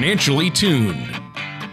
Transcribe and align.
financially 0.00 0.48
tuned. 0.48 1.09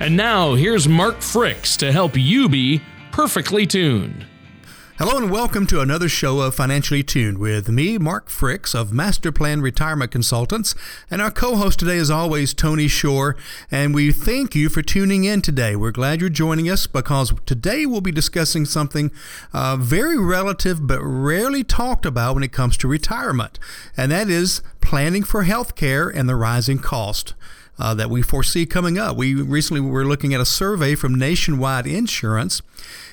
And 0.00 0.16
now 0.16 0.54
here's 0.54 0.88
Mark 0.88 1.16
Fricks 1.16 1.76
to 1.78 1.90
help 1.90 2.16
you 2.16 2.48
be 2.48 2.82
perfectly 3.10 3.66
tuned. 3.66 4.26
Hello 4.96 5.16
and 5.16 5.28
welcome 5.28 5.66
to 5.66 5.80
another 5.80 6.08
show 6.08 6.38
of 6.40 6.54
Financially 6.54 7.02
Tuned 7.02 7.38
with 7.38 7.68
me, 7.68 7.98
Mark 7.98 8.28
Fricks 8.28 8.76
of 8.76 8.92
Master 8.92 9.32
Plan 9.32 9.60
Retirement 9.60 10.12
Consultants, 10.12 10.76
and 11.10 11.20
our 11.20 11.32
co-host 11.32 11.80
today 11.80 11.96
is 11.96 12.12
always 12.12 12.54
Tony 12.54 12.86
Shore, 12.86 13.34
and 13.72 13.92
we 13.92 14.12
thank 14.12 14.54
you 14.54 14.68
for 14.68 14.82
tuning 14.82 15.24
in 15.24 15.42
today. 15.42 15.74
We're 15.74 15.90
glad 15.90 16.20
you're 16.20 16.30
joining 16.30 16.70
us 16.70 16.86
because 16.86 17.32
today 17.44 17.84
we'll 17.84 18.00
be 18.00 18.12
discussing 18.12 18.66
something 18.66 19.10
uh, 19.52 19.76
very 19.76 20.16
relative 20.16 20.86
but 20.86 21.02
rarely 21.02 21.64
talked 21.64 22.06
about 22.06 22.34
when 22.36 22.44
it 22.44 22.52
comes 22.52 22.76
to 22.78 22.88
retirement, 22.88 23.58
and 23.96 24.12
that 24.12 24.30
is 24.30 24.62
planning 24.80 25.24
for 25.24 25.42
health 25.42 25.74
care 25.74 26.08
and 26.08 26.28
the 26.28 26.36
rising 26.36 26.78
cost. 26.78 27.34
Uh, 27.78 27.94
that 27.94 28.10
we 28.10 28.22
foresee 28.22 28.66
coming 28.66 28.98
up. 28.98 29.16
We 29.16 29.34
recently 29.34 29.80
were 29.80 30.04
looking 30.04 30.34
at 30.34 30.40
a 30.40 30.44
survey 30.44 30.96
from 30.96 31.14
Nationwide 31.14 31.86
Insurance, 31.86 32.60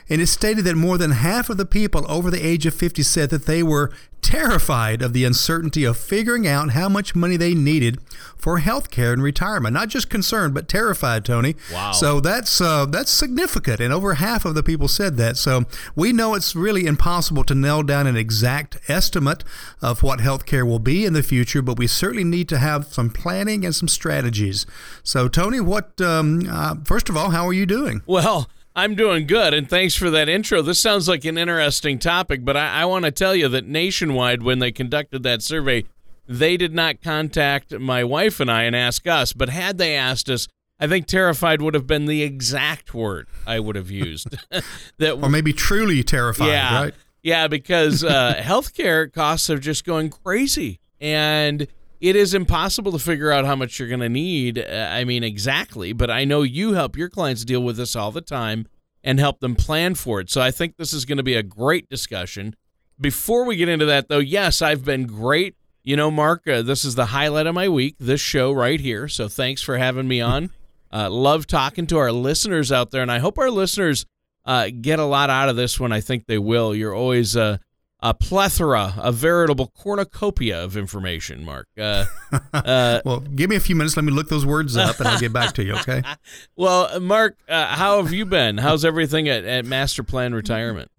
and 0.10 0.22
it 0.22 0.28
stated 0.28 0.66
that 0.66 0.76
more 0.76 0.98
than 0.98 1.12
half 1.12 1.50
of 1.50 1.58
the 1.58 1.66
people 1.66 2.06
over 2.08 2.30
the 2.30 2.46
age 2.46 2.66
of 2.66 2.74
50 2.74 3.02
said 3.04 3.30
that 3.32 3.46
they 3.46 3.64
were 3.64 3.92
terrified 4.22 5.04
of 5.04 5.14
the 5.14 5.24
uncertainty 5.24 5.84
of 5.84 5.96
figuring 5.96 6.48
out 6.48 6.72
how 6.72 6.90
much 6.90 7.14
money 7.14 7.38
they 7.38 7.54
needed 7.54 8.00
for 8.36 8.58
health 8.58 8.90
care 8.90 9.14
and 9.14 9.22
retirement. 9.22 9.74
Not 9.74 9.90
just 9.90 10.10
concerned, 10.10 10.56
but 10.56 10.68
terrified, 10.68 11.26
Tony. 11.26 11.56
Wow. 11.72 11.92
So 11.92 12.20
that's 12.20 12.60
uh, 12.60 12.86
that's 12.88 13.12
significant, 13.12 13.80
and 13.80 13.94
over 13.94 14.16
half 14.16 14.44
of 14.44 14.56
the 14.56 14.64
people 14.64 14.88
said 14.88 15.18
that. 15.18 15.38
So 15.38 15.66
we 15.96 16.12
know 16.12 16.34
it's 16.34 16.56
really 16.56 16.88
impossible 16.88 17.44
to 17.44 17.56
nail 17.56 17.84
down 17.84 18.08
an 18.08 18.18
exact 18.18 18.80
estimate 18.88 19.44
of 19.82 20.02
what 20.02 20.22
health 20.22 20.48
care 20.48 20.66
will 20.66 20.80
be 20.80 21.06
in 21.06 21.14
the 21.14 21.24
future, 21.24 21.62
but 21.62 21.78
we 21.78 21.86
certainly 21.86 22.24
need 22.24 22.50
to 22.50 22.58
have 22.58 22.88
some 22.88 23.12
planning 23.12 23.64
and 23.64 23.76
some 23.76 23.88
strategies. 23.88 24.66
So, 25.04 25.28
Tony, 25.28 25.60
what? 25.60 26.02
Um, 26.02 26.48
uh, 26.50 26.76
first 26.84 27.10
of 27.10 27.18
all, 27.18 27.30
how 27.30 27.46
are 27.46 27.54
you 27.54 27.68
doing? 27.68 28.02
Well, 28.08 28.50
I'm 28.76 28.96
doing 28.96 29.26
good, 29.26 29.54
and 29.54 29.70
thanks 29.70 29.96
for 29.96 30.10
that 30.10 30.28
intro. 30.28 30.62
This 30.62 30.82
sounds 30.82 31.08
like 31.08 31.24
an 31.24 31.38
interesting 31.38 31.98
topic, 31.98 32.44
but 32.44 32.58
I, 32.58 32.82
I 32.82 32.86
want 32.86 33.06
to 33.06 33.12
tell 33.12 33.34
you 33.34 33.48
that 33.48 33.66
nationwide, 33.66 34.44
when 34.44 34.60
they 34.60 34.72
conducted 34.72 35.24
that 35.24 35.42
survey, 35.42 35.86
they 36.28 36.58
did 36.58 36.74
not 36.74 37.02
contact 37.02 37.78
my 37.80 38.04
wife 38.04 38.40
and 38.42 38.52
I 38.52 38.64
and 38.64 38.76
ask 38.76 39.08
us. 39.08 39.32
But 39.32 39.48
had 39.50 39.78
they 39.78 39.96
asked 39.96 40.30
us, 40.30 40.50
I 40.78 40.88
think 40.88 41.08
terrified 41.08 41.62
would 41.62 41.74
have 41.74 41.88
been 41.88 42.06
the 42.06 42.24
exact 42.24 42.94
word 42.94 43.28
I 43.48 43.62
would 43.62 43.78
have 43.78 43.90
used. 43.90 44.36
that 44.98 45.14
or 45.22 45.30
maybe 45.30 45.54
truly 45.54 46.04
terrified, 46.04 46.48
yeah, 46.48 46.82
right? 46.82 46.94
Yeah, 47.24 47.48
because 47.48 48.04
uh, 48.04 48.36
healthcare 48.40 49.12
costs 49.12 49.50
are 49.50 49.58
just 49.58 49.86
going 49.86 50.10
crazy, 50.10 50.82
and 51.00 51.68
it 52.06 52.16
is 52.16 52.36
impossible 52.36 52.92
to 52.92 53.00
figure 53.00 53.32
out 53.32 53.46
how 53.46 53.56
much 53.56 53.80
you're 53.80 53.88
going 53.88 54.00
to 54.00 54.10
need. 54.10 54.60
Uh, 54.60 54.90
I 54.92 55.06
mean, 55.06 55.24
exactly, 55.24 55.92
but 55.92 56.12
I 56.12 56.24
know 56.24 56.44
you 56.44 56.74
help 56.74 56.96
your 56.96 57.10
clients 57.10 57.44
deal 57.44 57.64
with 57.64 57.78
this 57.78 57.96
all 57.96 58.12
the 58.12 58.22
time 58.22 58.68
and 59.04 59.20
help 59.20 59.40
them 59.40 59.56
plan 59.56 59.96
for 59.96 60.20
it. 60.20 60.30
So 60.30 60.40
I 60.40 60.52
think 60.52 60.78
this 60.78 60.94
is 60.94 61.04
going 61.04 61.18
to 61.18 61.24
be 61.24 61.34
a 61.34 61.42
great 61.42 61.90
discussion. 61.90 62.56
Before 63.02 63.44
we 63.44 63.56
get 63.56 63.70
into 63.70 63.88
that, 63.88 64.08
though, 64.08 64.20
yes, 64.20 64.62
I've 64.62 64.86
been 64.86 65.08
great. 65.08 65.56
You 65.84 65.96
know, 65.96 66.12
Mark, 66.12 66.48
uh, 66.48 66.62
this 66.62 66.86
is 66.86 66.94
the 66.94 67.08
highlight 67.08 67.48
of 67.48 67.56
my 67.56 67.68
week, 67.68 67.96
this 68.00 68.22
show 68.22 68.52
right 68.52 68.80
here. 68.80 69.08
So 69.08 69.28
thanks 69.28 69.64
for 69.64 69.78
having 69.80 70.08
me 70.08 70.22
on. 70.22 70.52
Uh, 70.94 71.10
love 71.10 71.48
talking 71.48 71.88
to 71.88 71.98
our 71.98 72.12
listeners 72.12 72.72
out 72.72 72.92
there, 72.92 73.02
and 73.02 73.12
I 73.12 73.18
hope 73.18 73.40
our 73.40 73.50
listeners 73.50 74.06
uh, 74.46 74.70
get 74.70 75.00
a 75.00 75.06
lot 75.06 75.32
out 75.32 75.50
of 75.50 75.56
this 75.56 75.80
one. 75.80 75.92
I 75.92 76.02
think 76.02 76.28
they 76.28 76.38
will. 76.38 76.76
You're 76.76 76.94
always 76.94 77.36
uh, 77.36 77.58
a 78.06 78.14
plethora, 78.14 78.94
a 78.98 79.12
veritable 79.12 79.74
cornucopia 79.76 80.64
of 80.64 80.78
information, 80.78 81.44
Mark. 81.44 81.68
Uh, 81.76 82.06
uh, 82.54 83.02
well, 83.04 83.22
give 83.22 83.50
me 83.50 83.56
a 83.56 83.60
few 83.60 83.76
minutes. 83.76 83.98
Let 83.98 84.06
me 84.06 84.12
look 84.12 84.30
those 84.30 84.46
words 84.46 84.78
up, 84.78 85.00
and 85.00 85.08
I'll 85.08 85.20
get 85.20 85.34
back 85.34 85.56
to 85.56 85.64
you. 85.64 85.74
Okay. 85.78 86.04
well, 86.56 87.00
Mark, 87.00 87.36
uh, 87.50 87.66
how 87.66 88.04
have 88.04 88.14
you 88.14 88.28
been? 88.28 88.60
How's 88.60 88.86
everything 88.86 89.28
at, 89.28 89.44
at 89.44 89.66
Master 89.66 90.04
Plan 90.04 90.36
Retirement? 90.36 90.92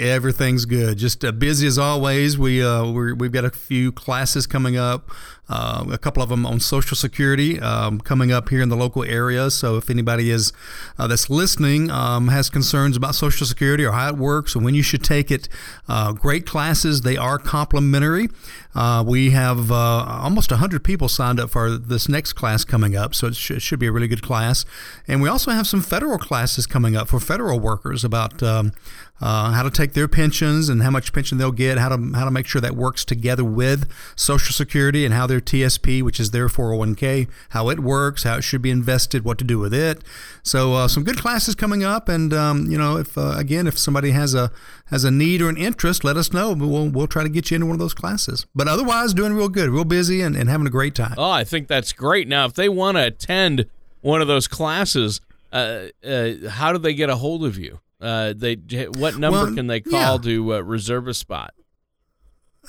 Everything's 0.00 0.64
good. 0.64 0.96
Just 0.96 1.22
uh, 1.22 1.30
busy 1.30 1.66
as 1.66 1.76
always. 1.76 2.38
We 2.38 2.64
uh, 2.64 2.90
we 2.90 3.26
have 3.26 3.32
got 3.32 3.44
a 3.44 3.50
few 3.50 3.92
classes 3.92 4.46
coming 4.46 4.78
up. 4.78 5.10
Uh, 5.46 5.84
a 5.90 5.98
couple 5.98 6.22
of 6.22 6.28
them 6.28 6.46
on 6.46 6.60
Social 6.60 6.96
Security 6.96 7.58
um, 7.58 8.00
coming 8.00 8.30
up 8.30 8.50
here 8.50 8.62
in 8.62 8.68
the 8.68 8.76
local 8.76 9.02
area. 9.02 9.50
So 9.50 9.76
if 9.76 9.90
anybody 9.90 10.30
is 10.30 10.52
uh, 10.96 11.08
that's 11.08 11.28
listening 11.28 11.90
um, 11.90 12.28
has 12.28 12.48
concerns 12.48 12.96
about 12.96 13.16
Social 13.16 13.44
Security 13.46 13.84
or 13.84 13.90
how 13.90 14.08
it 14.10 14.16
works 14.16 14.54
and 14.54 14.64
when 14.64 14.76
you 14.76 14.82
should 14.82 15.02
take 15.02 15.30
it, 15.30 15.48
uh, 15.88 16.12
great 16.12 16.46
classes. 16.46 17.00
They 17.00 17.16
are 17.16 17.36
complimentary. 17.36 18.28
Uh, 18.76 19.02
we 19.04 19.30
have 19.30 19.72
almost 19.72 20.52
100 20.52 20.84
people 20.84 21.08
signed 21.08 21.40
up 21.40 21.50
for 21.50 21.76
this 21.76 22.08
next 22.08 22.34
class 22.34 22.64
coming 22.64 22.94
up, 22.94 23.12
so 23.12 23.26
it, 23.26 23.34
sh- 23.34 23.50
it, 23.50 23.62
should 23.62 23.80
be 23.80 23.88
a 23.88 23.92
really 23.92 24.06
good 24.06 24.22
class. 24.22 24.64
And 25.08 25.20
we 25.20 25.28
also 25.28 25.50
have 25.50 25.66
some 25.66 25.82
federal 25.82 26.18
classes 26.18 26.68
coming 26.68 26.94
up 26.94 27.08
for 27.08 27.18
federal 27.18 27.58
workers 27.58 28.04
about 28.04 28.40
um, 28.44 28.70
uh, 29.20 29.52
how 29.52 29.62
to 29.62 29.70
take 29.70 29.92
their 29.92 30.08
pensions 30.08 30.68
and 30.68 30.82
how 30.82 30.90
much 30.90 31.12
pension 31.12 31.38
they'll 31.38 31.52
get, 31.52 31.78
how 31.78 31.88
to 31.88 32.12
how 32.14 32.24
to 32.24 32.30
make 32.30 32.46
sure 32.46 32.60
that 32.60 32.74
works 32.74 33.04
together 33.04 33.44
with 33.44 33.90
Social 34.16 34.52
Security 34.52 35.04
and 35.04 35.14
how 35.14 35.26
their 35.26 35.40
TSP, 35.40 36.02
which 36.02 36.18
is 36.18 36.30
their 36.30 36.48
401k, 36.48 37.28
how 37.50 37.68
it 37.68 37.80
works, 37.80 38.22
how 38.22 38.36
it 38.36 38.42
should 38.42 38.62
be 38.62 38.70
invested, 38.70 39.24
what 39.24 39.38
to 39.38 39.44
do 39.44 39.58
with 39.58 39.74
it. 39.74 40.02
So 40.42 40.74
uh, 40.74 40.88
some 40.88 41.04
good 41.04 41.18
classes 41.18 41.54
coming 41.54 41.84
up, 41.84 42.08
and 42.08 42.32
um, 42.32 42.70
you 42.70 42.78
know, 42.78 42.96
if 42.96 43.18
uh, 43.18 43.34
again, 43.36 43.66
if 43.66 43.78
somebody 43.78 44.12
has 44.12 44.34
a 44.34 44.50
has 44.86 45.04
a 45.04 45.10
need 45.10 45.42
or 45.42 45.48
an 45.48 45.56
interest, 45.56 46.02
let 46.04 46.16
us 46.16 46.32
know. 46.32 46.52
We'll 46.52 46.88
we'll 46.88 47.06
try 47.06 47.22
to 47.22 47.28
get 47.28 47.50
you 47.50 47.56
into 47.56 47.66
one 47.66 47.74
of 47.74 47.80
those 47.80 47.94
classes. 47.94 48.46
But 48.54 48.68
otherwise, 48.68 49.14
doing 49.14 49.34
real 49.34 49.48
good, 49.48 49.68
real 49.68 49.84
busy, 49.84 50.22
and, 50.22 50.36
and 50.36 50.48
having 50.48 50.66
a 50.66 50.70
great 50.70 50.94
time. 50.94 51.14
Oh, 51.18 51.30
I 51.30 51.44
think 51.44 51.68
that's 51.68 51.92
great. 51.92 52.26
Now, 52.26 52.46
if 52.46 52.54
they 52.54 52.68
want 52.68 52.96
to 52.96 53.06
attend 53.06 53.66
one 54.00 54.22
of 54.22 54.28
those 54.28 54.48
classes, 54.48 55.20
uh, 55.52 55.88
uh, 56.04 56.32
how 56.48 56.72
do 56.72 56.78
they 56.78 56.94
get 56.94 57.10
a 57.10 57.16
hold 57.16 57.44
of 57.44 57.58
you? 57.58 57.80
Uh, 58.00 58.32
they 58.34 58.54
what 58.94 59.18
number 59.18 59.44
well, 59.44 59.54
can 59.54 59.66
they 59.66 59.80
call 59.80 60.16
yeah. 60.16 60.22
to 60.22 60.54
uh, 60.54 60.60
reserve 60.60 61.06
a 61.06 61.14
spot? 61.14 61.54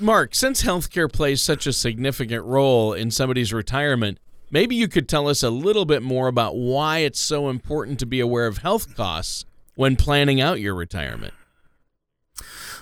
Mark, 0.00 0.34
since 0.34 0.62
healthcare 0.62 1.12
plays 1.12 1.42
such 1.42 1.66
a 1.66 1.72
significant 1.72 2.44
role 2.44 2.94
in 2.94 3.10
somebody's 3.10 3.52
retirement, 3.52 4.18
maybe 4.50 4.74
you 4.74 4.88
could 4.88 5.06
tell 5.06 5.28
us 5.28 5.42
a 5.42 5.50
little 5.50 5.84
bit 5.84 6.02
more 6.02 6.28
about 6.28 6.56
why 6.56 6.98
it's 6.98 7.20
so 7.20 7.50
important 7.50 7.98
to 7.98 8.06
be 8.06 8.20
aware 8.20 8.46
of 8.46 8.58
health 8.58 8.96
costs 8.96 9.44
when 9.74 9.96
planning 9.96 10.40
out 10.40 10.60
your 10.60 10.74
retirement. 10.74 11.34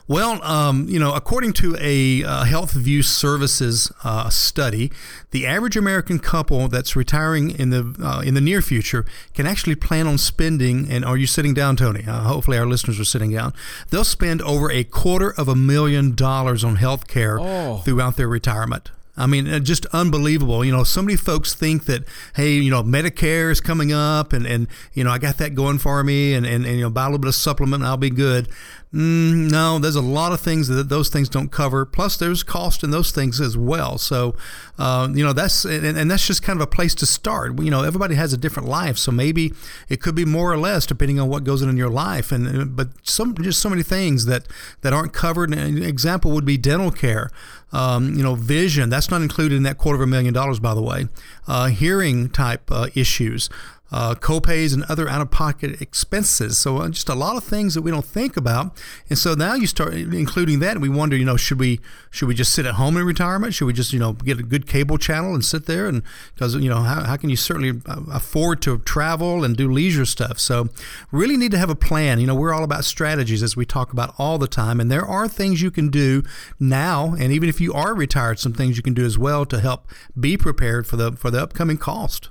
Well, 0.06 0.42
um, 0.42 0.86
you 0.86 0.98
know, 0.98 1.14
according 1.14 1.54
to 1.54 1.76
a 1.80 2.22
uh, 2.24 2.44
Health 2.44 2.72
View 2.72 3.02
Services 3.02 3.90
uh, 4.04 4.28
study, 4.28 4.92
the 5.30 5.46
average 5.46 5.78
American 5.78 6.18
couple 6.18 6.68
that's 6.68 6.94
retiring 6.94 7.50
in 7.50 7.70
the 7.70 7.96
uh, 8.02 8.20
in 8.20 8.34
the 8.34 8.42
near 8.42 8.60
future 8.60 9.06
can 9.32 9.46
actually 9.46 9.76
plan 9.76 10.06
on 10.06 10.18
spending. 10.18 10.90
And 10.90 11.06
are 11.06 11.16
you 11.16 11.26
sitting 11.26 11.54
down, 11.54 11.76
Tony? 11.76 12.04
Uh, 12.06 12.20
hopefully, 12.20 12.58
our 12.58 12.66
listeners 12.66 13.00
are 13.00 13.04
sitting 13.04 13.32
down. 13.32 13.54
They'll 13.88 14.04
spend 14.04 14.42
over 14.42 14.70
a 14.70 14.84
quarter 14.84 15.32
of 15.38 15.48
a 15.48 15.56
million 15.56 16.14
dollars 16.14 16.64
on 16.64 16.76
health 16.76 17.08
care 17.08 17.38
oh. 17.40 17.78
throughout 17.78 18.16
their 18.16 18.28
retirement. 18.28 18.90
I 19.16 19.26
mean, 19.26 19.48
uh, 19.48 19.60
just 19.60 19.86
unbelievable. 19.86 20.64
You 20.64 20.72
know, 20.72 20.82
so 20.82 21.00
many 21.00 21.16
folks 21.16 21.54
think 21.54 21.84
that, 21.84 22.02
hey, 22.34 22.54
you 22.54 22.70
know, 22.70 22.82
Medicare 22.82 23.50
is 23.50 23.60
coming 23.60 23.92
up 23.92 24.32
and, 24.32 24.44
and 24.46 24.66
you 24.92 25.04
know, 25.04 25.10
I 25.10 25.18
got 25.18 25.38
that 25.38 25.54
going 25.54 25.78
for 25.78 26.02
me 26.02 26.34
and, 26.34 26.44
and, 26.44 26.66
and 26.66 26.76
you 26.76 26.82
know, 26.82 26.90
buy 26.90 27.04
a 27.04 27.06
little 27.06 27.18
bit 27.18 27.28
of 27.28 27.34
supplement 27.36 27.82
and 27.82 27.88
I'll 27.88 27.96
be 27.96 28.10
good. 28.10 28.48
Mm, 28.94 29.50
no, 29.50 29.80
there's 29.80 29.96
a 29.96 30.00
lot 30.00 30.32
of 30.32 30.38
things 30.38 30.68
that 30.68 30.88
those 30.88 31.08
things 31.08 31.28
don't 31.28 31.50
cover. 31.50 31.84
Plus, 31.84 32.16
there's 32.16 32.44
cost 32.44 32.84
in 32.84 32.92
those 32.92 33.10
things 33.10 33.40
as 33.40 33.56
well. 33.56 33.98
So, 33.98 34.36
uh, 34.78 35.08
you 35.12 35.24
know, 35.24 35.32
that's 35.32 35.64
and, 35.64 35.84
and, 35.84 36.08
that's 36.08 36.24
just 36.24 36.44
kind 36.44 36.56
of 36.56 36.62
a 36.62 36.68
place 36.68 36.94
to 36.96 37.06
start. 37.06 37.60
You 37.60 37.72
know, 37.72 37.82
everybody 37.82 38.14
has 38.14 38.32
a 38.32 38.36
different 38.36 38.68
life, 38.68 38.96
so 38.96 39.10
maybe 39.10 39.52
it 39.88 40.00
could 40.00 40.14
be 40.14 40.24
more 40.24 40.52
or 40.52 40.58
less 40.58 40.86
depending 40.86 41.18
on 41.18 41.28
what 41.28 41.42
goes 41.42 41.60
in 41.60 41.68
in 41.68 41.76
your 41.76 41.90
life. 41.90 42.30
And 42.30 42.76
but 42.76 42.88
some 43.02 43.34
just 43.34 43.60
so 43.60 43.68
many 43.68 43.82
things 43.82 44.26
that 44.26 44.46
that 44.82 44.92
aren't 44.92 45.12
covered. 45.12 45.52
An 45.52 45.82
example 45.82 46.30
would 46.30 46.44
be 46.44 46.56
dental 46.56 46.92
care. 46.92 47.30
Um, 47.72 48.14
you 48.14 48.22
know, 48.22 48.36
vision. 48.36 48.90
That's 48.90 49.10
not 49.10 49.22
included 49.22 49.56
in 49.56 49.64
that 49.64 49.78
quarter 49.78 49.96
of 49.96 50.02
a 50.02 50.06
million 50.06 50.32
dollars, 50.32 50.60
by 50.60 50.74
the 50.74 50.82
way. 50.82 51.08
Uh, 51.48 51.66
hearing 51.66 52.30
type 52.30 52.70
uh, 52.70 52.86
issues 52.94 53.50
uh, 53.94 54.12
copays 54.16 54.74
and 54.74 54.82
other 54.88 55.08
out 55.08 55.20
of 55.20 55.30
pocket 55.30 55.80
expenses. 55.80 56.58
So, 56.58 56.78
uh, 56.78 56.88
just 56.88 57.08
a 57.08 57.14
lot 57.14 57.36
of 57.36 57.44
things 57.44 57.74
that 57.74 57.82
we 57.82 57.92
don't 57.92 58.04
think 58.04 58.36
about. 58.36 58.76
And 59.08 59.16
so 59.16 59.34
now 59.34 59.54
you 59.54 59.68
start 59.68 59.94
including 59.94 60.58
that, 60.60 60.72
and 60.72 60.82
we 60.82 60.88
wonder, 60.88 61.16
you 61.16 61.24
know, 61.24 61.36
should 61.36 61.60
we 61.60 61.78
should 62.10 62.26
we 62.26 62.34
just 62.34 62.52
sit 62.52 62.66
at 62.66 62.74
home 62.74 62.96
in 62.96 63.06
retirement? 63.06 63.54
Should 63.54 63.66
we 63.66 63.72
just, 63.72 63.92
you 63.92 64.00
know, 64.00 64.14
get 64.14 64.40
a 64.40 64.42
good 64.42 64.66
cable 64.66 64.98
channel 64.98 65.32
and 65.32 65.44
sit 65.44 65.66
there? 65.66 65.86
And 65.86 66.02
because, 66.34 66.56
you 66.56 66.68
know, 66.68 66.80
how, 66.80 67.04
how 67.04 67.16
can 67.16 67.30
you 67.30 67.36
certainly 67.36 67.80
uh, 67.86 68.00
afford 68.12 68.62
to 68.62 68.78
travel 68.78 69.44
and 69.44 69.56
do 69.56 69.70
leisure 69.70 70.04
stuff? 70.04 70.40
So, 70.40 70.70
really 71.12 71.36
need 71.36 71.52
to 71.52 71.58
have 71.58 71.70
a 71.70 71.76
plan. 71.76 72.18
You 72.18 72.26
know, 72.26 72.34
we're 72.34 72.52
all 72.52 72.64
about 72.64 72.84
strategies 72.84 73.44
as 73.44 73.54
we 73.54 73.64
talk 73.64 73.92
about 73.92 74.12
all 74.18 74.38
the 74.38 74.48
time. 74.48 74.80
And 74.80 74.90
there 74.90 75.06
are 75.06 75.28
things 75.28 75.62
you 75.62 75.70
can 75.70 75.88
do 75.88 76.24
now. 76.58 77.14
And 77.14 77.32
even 77.32 77.48
if 77.48 77.60
you 77.60 77.72
are 77.72 77.94
retired, 77.94 78.40
some 78.40 78.54
things 78.54 78.76
you 78.76 78.82
can 78.82 78.94
do 78.94 79.04
as 79.04 79.16
well 79.16 79.46
to 79.46 79.60
help 79.60 79.86
be 80.18 80.36
prepared 80.36 80.84
for 80.88 80.96
the 80.96 81.12
for 81.12 81.30
the 81.30 81.40
upcoming 81.40 81.78
cost. 81.78 82.30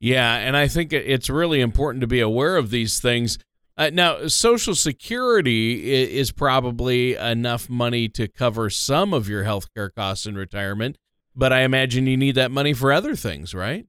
Yeah, 0.00 0.36
and 0.36 0.56
I 0.56 0.68
think 0.68 0.92
it's 0.92 1.28
really 1.28 1.60
important 1.60 2.02
to 2.02 2.06
be 2.06 2.20
aware 2.20 2.56
of 2.56 2.70
these 2.70 3.00
things. 3.00 3.38
Uh, 3.76 3.90
now, 3.92 4.26
Social 4.26 4.74
Security 4.74 6.16
is 6.16 6.32
probably 6.32 7.14
enough 7.14 7.68
money 7.68 8.08
to 8.10 8.28
cover 8.28 8.70
some 8.70 9.12
of 9.12 9.28
your 9.28 9.44
health 9.44 9.72
care 9.74 9.90
costs 9.90 10.26
in 10.26 10.34
retirement, 10.34 10.98
but 11.34 11.52
I 11.52 11.60
imagine 11.60 12.06
you 12.06 12.16
need 12.16 12.34
that 12.34 12.50
money 12.50 12.72
for 12.72 12.92
other 12.92 13.14
things, 13.14 13.54
right? 13.54 13.86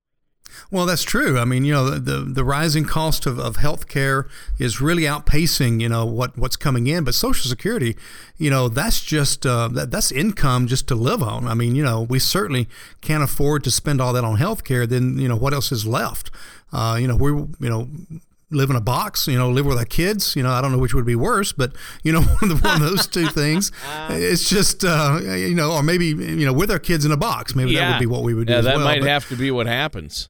Well, 0.71 0.85
that's 0.85 1.03
true. 1.03 1.39
I 1.39 1.45
mean, 1.45 1.65
you 1.65 1.73
know, 1.73 1.89
the 1.89 2.19
the 2.19 2.43
rising 2.43 2.85
cost 2.85 3.25
of, 3.25 3.39
of 3.39 3.57
health 3.57 3.87
care 3.87 4.27
is 4.57 4.79
really 4.79 5.03
outpacing, 5.03 5.81
you 5.81 5.89
know, 5.89 6.05
what, 6.05 6.37
what's 6.37 6.55
coming 6.55 6.87
in. 6.87 7.03
But 7.03 7.15
Social 7.15 7.49
Security, 7.49 7.95
you 8.37 8.49
know, 8.49 8.69
that's 8.69 9.03
just 9.03 9.45
uh, 9.45 9.67
that, 9.69 9.91
that's 9.91 10.11
income 10.11 10.67
just 10.67 10.87
to 10.89 10.95
live 10.95 11.23
on. 11.23 11.47
I 11.47 11.53
mean, 11.53 11.75
you 11.75 11.83
know, 11.83 12.01
we 12.01 12.19
certainly 12.19 12.67
can't 13.01 13.23
afford 13.23 13.63
to 13.63 13.71
spend 13.71 13.99
all 13.99 14.13
that 14.13 14.23
on 14.23 14.37
health 14.37 14.63
care. 14.63 14.85
Then, 14.85 15.17
you 15.17 15.27
know, 15.27 15.35
what 15.35 15.53
else 15.53 15.71
is 15.71 15.85
left? 15.85 16.31
Uh, 16.71 16.97
you 16.99 17.07
know, 17.07 17.15
we 17.15 17.31
you 17.31 17.69
know 17.69 17.87
live 18.51 18.69
in 18.69 18.75
a 18.75 18.81
box, 18.81 19.27
you 19.27 19.37
know, 19.37 19.49
live 19.49 19.65
with 19.65 19.77
our 19.77 19.85
kids. 19.85 20.35
You 20.35 20.43
know, 20.43 20.51
I 20.51 20.61
don't 20.61 20.71
know 20.71 20.77
which 20.77 20.93
would 20.93 21.05
be 21.05 21.15
worse, 21.15 21.51
but 21.51 21.73
you 22.03 22.11
know, 22.11 22.21
one 22.21 22.51
of, 22.51 22.61
the, 22.61 22.67
one 22.67 22.81
of 22.81 22.89
those 22.89 23.07
two 23.07 23.27
things. 23.27 23.71
It's 24.09 24.49
just, 24.49 24.83
uh, 24.83 25.19
you 25.23 25.55
know, 25.55 25.71
or 25.71 25.83
maybe 25.83 26.07
you 26.07 26.45
know, 26.45 26.53
with 26.53 26.71
our 26.71 26.79
kids 26.79 27.05
in 27.05 27.11
a 27.11 27.17
box. 27.17 27.55
Maybe 27.55 27.71
yeah. 27.71 27.81
that 27.81 27.93
would 27.93 27.99
be 27.99 28.05
what 28.05 28.23
we 28.23 28.33
would 28.33 28.47
do. 28.47 28.53
Yeah, 28.53 28.61
that 28.61 28.77
well. 28.77 28.85
might 28.85 29.03
have 29.03 29.27
to 29.29 29.35
be 29.35 29.51
what 29.51 29.67
happens. 29.67 30.29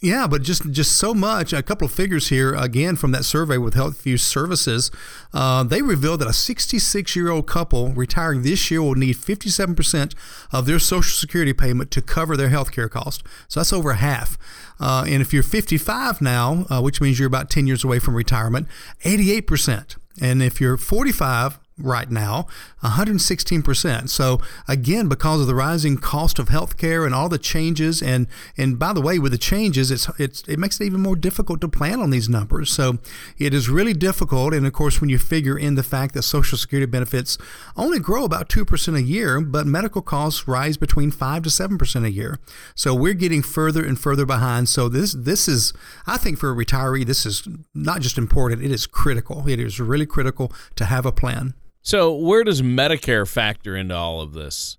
Yeah, 0.00 0.28
but 0.28 0.42
just 0.42 0.70
just 0.70 0.92
so 0.96 1.12
much. 1.12 1.52
A 1.52 1.60
couple 1.60 1.86
of 1.86 1.92
figures 1.92 2.28
here 2.28 2.54
again 2.54 2.94
from 2.94 3.10
that 3.10 3.24
survey 3.24 3.58
with 3.58 3.74
health 3.74 3.88
Healthview 4.04 4.20
Services. 4.20 4.92
Uh, 5.32 5.64
they 5.64 5.82
revealed 5.82 6.20
that 6.20 6.28
a 6.28 6.32
66 6.32 7.16
year 7.16 7.30
old 7.30 7.48
couple 7.48 7.88
retiring 7.90 8.42
this 8.42 8.70
year 8.70 8.80
will 8.80 8.94
need 8.94 9.16
57 9.16 9.74
percent 9.74 10.14
of 10.52 10.66
their 10.66 10.78
Social 10.78 11.10
Security 11.10 11.52
payment 11.52 11.90
to 11.90 12.02
cover 12.02 12.36
their 12.36 12.48
health 12.48 12.70
care 12.70 12.88
cost. 12.88 13.24
So 13.48 13.58
that's 13.58 13.72
over 13.72 13.94
half. 13.94 14.38
Uh, 14.78 15.04
and 15.08 15.20
if 15.20 15.32
you're 15.32 15.42
55 15.42 16.20
now, 16.20 16.66
uh, 16.70 16.80
which 16.80 17.00
means 17.00 17.18
you're 17.18 17.26
about 17.26 17.50
10 17.50 17.66
years 17.66 17.82
away 17.82 17.98
from 17.98 18.14
retirement, 18.14 18.68
88 19.04 19.46
percent. 19.48 19.96
And 20.20 20.42
if 20.42 20.60
you're 20.60 20.76
45, 20.76 21.58
right 21.78 22.10
now, 22.10 22.46
116%. 22.82 24.08
So 24.08 24.40
again, 24.66 25.08
because 25.08 25.40
of 25.40 25.46
the 25.46 25.54
rising 25.54 25.96
cost 25.96 26.38
of 26.38 26.48
healthcare 26.48 27.06
and 27.06 27.14
all 27.14 27.28
the 27.28 27.38
changes, 27.38 28.02
and 28.02 28.26
and 28.56 28.78
by 28.78 28.92
the 28.92 29.00
way, 29.00 29.18
with 29.18 29.32
the 29.32 29.38
changes, 29.38 29.90
it's 29.90 30.08
it's 30.18 30.42
it 30.42 30.58
makes 30.58 30.80
it 30.80 30.84
even 30.84 31.00
more 31.00 31.16
difficult 31.16 31.60
to 31.60 31.68
plan 31.68 32.00
on 32.00 32.10
these 32.10 32.28
numbers. 32.28 32.70
So 32.70 32.98
it 33.38 33.54
is 33.54 33.68
really 33.68 33.94
difficult. 33.94 34.54
And 34.54 34.66
of 34.66 34.72
course, 34.72 35.00
when 35.00 35.10
you 35.10 35.18
figure 35.18 35.58
in 35.58 35.74
the 35.74 35.82
fact 35.82 36.14
that 36.14 36.22
Social 36.22 36.58
Security 36.58 36.86
benefits 36.86 37.38
only 37.76 37.98
grow 37.98 38.24
about 38.24 38.48
two 38.48 38.64
percent 38.64 38.96
a 38.96 39.02
year, 39.02 39.40
but 39.40 39.66
medical 39.66 40.02
costs 40.02 40.48
rise 40.48 40.76
between 40.76 41.10
five 41.10 41.42
to 41.42 41.50
seven 41.50 41.78
percent 41.78 42.04
a 42.04 42.10
year. 42.10 42.38
So 42.74 42.94
we're 42.94 43.14
getting 43.14 43.42
further 43.42 43.84
and 43.84 43.98
further 43.98 44.26
behind. 44.26 44.68
So 44.68 44.88
this 44.88 45.14
this 45.14 45.48
is, 45.48 45.72
I 46.06 46.16
think, 46.16 46.38
for 46.38 46.50
a 46.50 46.54
retiree, 46.54 47.06
this 47.06 47.26
is 47.26 47.46
not 47.74 48.00
just 48.00 48.18
important; 48.18 48.62
it 48.62 48.70
is 48.70 48.86
critical. 48.86 49.48
It 49.48 49.60
is 49.60 49.80
really 49.80 50.06
critical 50.06 50.52
to 50.76 50.84
have 50.84 51.06
a 51.06 51.12
plan. 51.12 51.54
So, 51.88 52.12
where 52.12 52.44
does 52.44 52.60
Medicare 52.60 53.26
factor 53.26 53.74
into 53.74 53.94
all 53.94 54.20
of 54.20 54.34
this? 54.34 54.76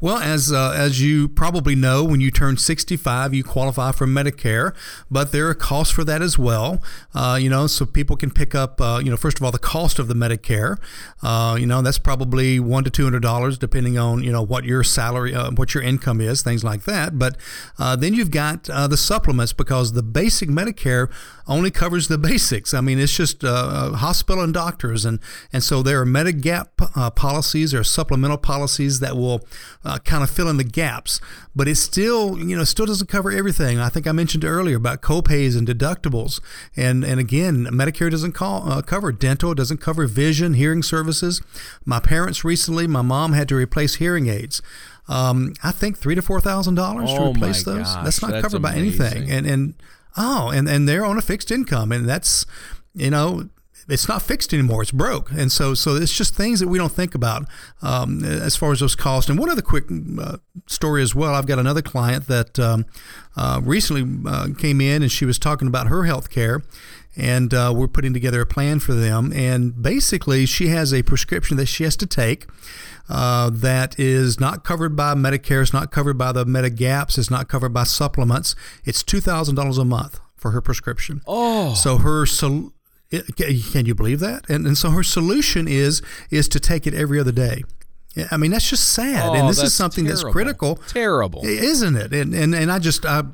Well, 0.00 0.18
as 0.18 0.52
uh, 0.52 0.72
as 0.76 1.00
you 1.00 1.28
probably 1.28 1.74
know, 1.74 2.04
when 2.04 2.20
you 2.20 2.30
turn 2.30 2.56
65, 2.56 3.34
you 3.34 3.44
qualify 3.44 3.92
for 3.92 4.06
Medicare, 4.06 4.74
but 5.10 5.32
there 5.32 5.48
are 5.48 5.54
costs 5.54 5.92
for 5.92 6.04
that 6.04 6.22
as 6.22 6.38
well. 6.38 6.82
Uh, 7.14 7.38
you 7.40 7.48
know, 7.48 7.66
so 7.66 7.86
people 7.86 8.16
can 8.16 8.30
pick 8.30 8.54
up. 8.54 8.80
Uh, 8.80 9.00
you 9.02 9.10
know, 9.10 9.16
first 9.16 9.38
of 9.38 9.44
all, 9.44 9.50
the 9.50 9.58
cost 9.58 9.98
of 9.98 10.08
the 10.08 10.14
Medicare. 10.14 10.78
Uh, 11.22 11.56
you 11.58 11.66
know, 11.66 11.82
that's 11.82 11.98
probably 11.98 12.60
one 12.60 12.84
to 12.84 12.90
two 12.90 13.04
hundred 13.04 13.22
dollars, 13.22 13.58
depending 13.58 13.98
on 13.98 14.22
you 14.22 14.32
know 14.32 14.42
what 14.42 14.64
your 14.64 14.82
salary, 14.82 15.34
uh, 15.34 15.50
what 15.52 15.74
your 15.74 15.82
income 15.82 16.20
is, 16.20 16.42
things 16.42 16.64
like 16.64 16.84
that. 16.84 17.18
But 17.18 17.36
uh, 17.78 17.96
then 17.96 18.14
you've 18.14 18.30
got 18.30 18.64
the 18.64 18.96
supplements 18.96 19.52
because 19.52 19.92
the 19.92 20.02
basic 20.02 20.48
Medicare 20.48 21.10
only 21.46 21.70
covers 21.70 22.08
the 22.08 22.18
basics. 22.24 22.74
I 22.74 22.80
mean, 22.80 22.98
it's 22.98 23.16
just 23.16 23.42
hospital 23.42 24.42
and 24.42 24.54
doctors, 24.54 25.04
and 25.04 25.20
and 25.52 25.62
so 25.62 25.82
there 25.82 26.00
are 26.00 26.06
Medigap 26.06 27.14
policies, 27.14 27.74
or 27.74 27.84
supplemental 27.84 28.38
policies 28.38 29.00
that 29.00 29.16
will 29.16 29.40
uh, 29.84 29.98
kind 29.98 30.22
of 30.22 30.30
fill 30.30 30.48
in 30.48 30.56
the 30.56 30.64
gaps. 30.64 31.20
But 31.54 31.68
it 31.68 31.76
still, 31.76 32.38
you 32.38 32.56
know, 32.56 32.64
still 32.64 32.86
doesn't 32.86 33.08
cover 33.08 33.30
everything. 33.30 33.78
I 33.78 33.88
think 33.88 34.06
I 34.06 34.12
mentioned 34.12 34.44
earlier 34.44 34.76
about 34.76 35.02
copays 35.02 35.56
and 35.56 35.66
deductibles, 35.66 36.40
and 36.76 37.04
and 37.04 37.20
again, 37.20 37.66
Medicare 37.66 38.10
doesn't 38.10 38.32
call, 38.32 38.70
uh, 38.70 38.82
cover 38.82 39.12
dental, 39.12 39.54
doesn't 39.54 39.78
cover 39.78 40.06
vision, 40.06 40.54
hearing 40.54 40.82
services. 40.82 41.42
My 41.84 42.00
parents 42.00 42.44
recently, 42.44 42.86
my 42.86 43.02
mom 43.02 43.32
had 43.32 43.48
to 43.48 43.56
replace 43.56 43.96
hearing 43.96 44.28
aids. 44.28 44.62
Um, 45.08 45.54
I 45.62 45.70
think 45.70 45.98
three 45.98 46.14
to 46.14 46.22
four 46.22 46.40
thousand 46.40 46.76
dollars 46.76 47.10
to 47.10 47.20
oh 47.20 47.30
replace 47.32 47.62
those. 47.64 47.84
Gosh, 47.84 48.04
that's 48.04 48.22
not 48.22 48.30
that's 48.30 48.42
covered 48.42 48.64
amazing. 48.64 48.98
by 48.98 49.06
anything, 49.06 49.30
and 49.30 49.46
and 49.46 49.74
oh, 50.16 50.48
and 50.48 50.68
and 50.68 50.88
they're 50.88 51.04
on 51.04 51.18
a 51.18 51.22
fixed 51.22 51.50
income, 51.50 51.92
and 51.92 52.08
that's 52.08 52.46
you 52.94 53.10
know 53.10 53.48
it's 53.88 54.08
not 54.08 54.22
fixed 54.22 54.52
anymore. 54.52 54.82
It's 54.82 54.90
broke, 54.90 55.30
and 55.30 55.50
so 55.50 55.74
so 55.74 55.96
it's 55.96 56.16
just 56.16 56.34
things 56.34 56.60
that 56.60 56.68
we 56.68 56.78
don't 56.78 56.92
think 56.92 57.14
about 57.14 57.46
um, 57.82 58.24
as 58.24 58.56
far 58.56 58.72
as 58.72 58.80
those 58.80 58.94
costs. 58.94 59.30
And 59.30 59.38
one 59.38 59.50
other 59.50 59.62
quick 59.62 59.84
uh, 60.20 60.38
story 60.66 61.02
as 61.02 61.14
well. 61.14 61.34
I've 61.34 61.46
got 61.46 61.58
another 61.58 61.82
client 61.82 62.26
that 62.28 62.58
um, 62.58 62.86
uh, 63.36 63.60
recently 63.62 64.30
uh, 64.30 64.48
came 64.56 64.80
in, 64.80 65.02
and 65.02 65.10
she 65.10 65.24
was 65.24 65.38
talking 65.38 65.68
about 65.68 65.88
her 65.88 66.04
health 66.04 66.30
care. 66.30 66.62
And 67.16 67.54
uh, 67.54 67.72
we're 67.76 67.86
putting 67.86 68.12
together 68.12 68.40
a 68.40 68.46
plan 68.46 68.80
for 68.80 68.92
them. 68.92 69.32
And 69.32 69.80
basically, 69.80 70.46
she 70.46 70.66
has 70.68 70.92
a 70.92 71.04
prescription 71.04 71.56
that 71.58 71.66
she 71.66 71.84
has 71.84 71.94
to 71.98 72.06
take 72.06 72.48
uh, 73.08 73.50
that 73.52 73.98
is 73.98 74.40
not 74.40 74.64
covered 74.64 74.96
by 74.96 75.14
Medicare, 75.14 75.62
it's 75.62 75.72
not 75.72 75.90
covered 75.90 76.16
by 76.18 76.32
the 76.32 76.44
Medigaps, 76.44 77.18
it's 77.18 77.30
not 77.30 77.48
covered 77.48 77.72
by 77.72 77.84
supplements. 77.84 78.56
It's 78.84 79.02
$2,000 79.02 79.78
a 79.78 79.84
month 79.84 80.20
for 80.36 80.52
her 80.52 80.60
prescription. 80.60 81.20
Oh. 81.26 81.74
So 81.74 81.98
her 81.98 82.26
sol- 82.26 82.72
can 83.10 83.86
you 83.86 83.94
believe 83.94 84.20
that? 84.20 84.48
And, 84.48 84.66
and 84.66 84.76
so 84.76 84.90
her 84.90 85.02
solution 85.02 85.68
is 85.68 86.02
is 86.30 86.48
to 86.48 86.60
take 86.60 86.86
it 86.86 86.94
every 86.94 87.20
other 87.20 87.32
day. 87.32 87.62
I 88.30 88.36
mean, 88.36 88.52
that's 88.52 88.68
just 88.68 88.92
sad. 88.92 89.28
Oh, 89.28 89.34
and 89.34 89.48
this 89.48 89.60
is 89.60 89.74
something 89.74 90.04
terrible. 90.04 90.22
that's 90.22 90.32
critical. 90.32 90.76
Terrible. 90.88 91.44
Isn't 91.44 91.96
it? 91.96 92.12
And, 92.12 92.32
and, 92.32 92.54
and 92.54 92.70
I 92.70 92.78
just, 92.78 93.04
I, 93.04 93.24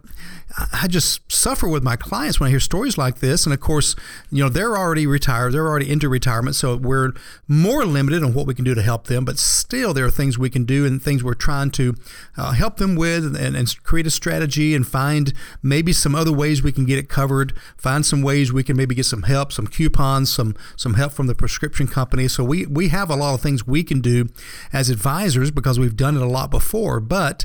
I 0.73 0.89
just 0.89 1.31
suffer 1.31 1.69
with 1.69 1.83
my 1.83 1.95
clients 1.95 2.41
when 2.41 2.49
I 2.49 2.51
hear 2.51 2.61
stories 2.61 2.99
like 2.99 3.21
this. 3.21 3.47
And 3.47 3.53
of 3.53 3.61
course, 3.61 3.95
you 4.31 4.43
know, 4.43 4.49
they're 4.49 4.77
already 4.77 5.07
retired, 5.07 5.53
they're 5.53 5.67
already 5.67 5.91
into 5.91 6.09
retirement. 6.09 6.57
So 6.57 6.77
we're 6.77 7.13
more 7.47 7.85
limited 7.85 8.25
on 8.25 8.35
what 8.35 8.47
we 8.47 8.55
can 8.55 8.65
do 8.65 8.75
to 8.75 8.83
help 8.83 9.07
them. 9.07 9.25
But 9.25 9.39
still, 9.39 9.95
there 9.95 10.05
are 10.05 10.11
things 10.11 10.39
we 10.39 10.51
can 10.51 10.65
do 10.65 10.85
and 10.85 11.01
things 11.01 11.23
we're 11.23 11.35
trying 11.35 11.71
to 11.73 11.95
uh, 12.37 12.53
help 12.53 12.79
them 12.79 12.97
with 12.97 13.37
and, 13.37 13.55
and 13.55 13.83
create 13.85 14.07
a 14.07 14.11
strategy 14.11 14.75
and 14.75 14.87
find 14.87 15.33
maybe 15.63 15.93
some 15.93 16.15
other 16.15 16.33
ways 16.33 16.63
we 16.63 16.73
can 16.73 16.85
get 16.85 16.99
it 16.99 17.09
covered, 17.09 17.57
find 17.77 18.05
some 18.05 18.23
ways 18.23 18.53
we 18.53 18.65
can 18.65 18.77
maybe 18.77 18.95
get 18.95 19.07
some 19.07 19.23
help, 19.23 19.53
some 19.53 19.69
coupons, 19.69 20.31
some, 20.31 20.57
some 20.77 20.95
help 20.95 21.13
from 21.13 21.29
the 21.29 21.35
prescription 21.35 21.87
company. 21.87 22.27
So 22.27 22.43
we, 22.43 22.67
we 22.67 22.89
have 22.89 23.09
a 23.09 23.17
lot 23.17 23.35
of 23.35 23.41
things 23.41 23.67
we 23.67 23.85
can 23.85 24.01
do 24.01 24.29
as 24.73 24.91
advisors 24.91 25.51
because 25.51 25.79
we've 25.79 25.97
done 25.97 26.17
it 26.17 26.23
a 26.23 26.27
lot 26.27 26.51
before. 26.51 26.99
But 26.99 27.45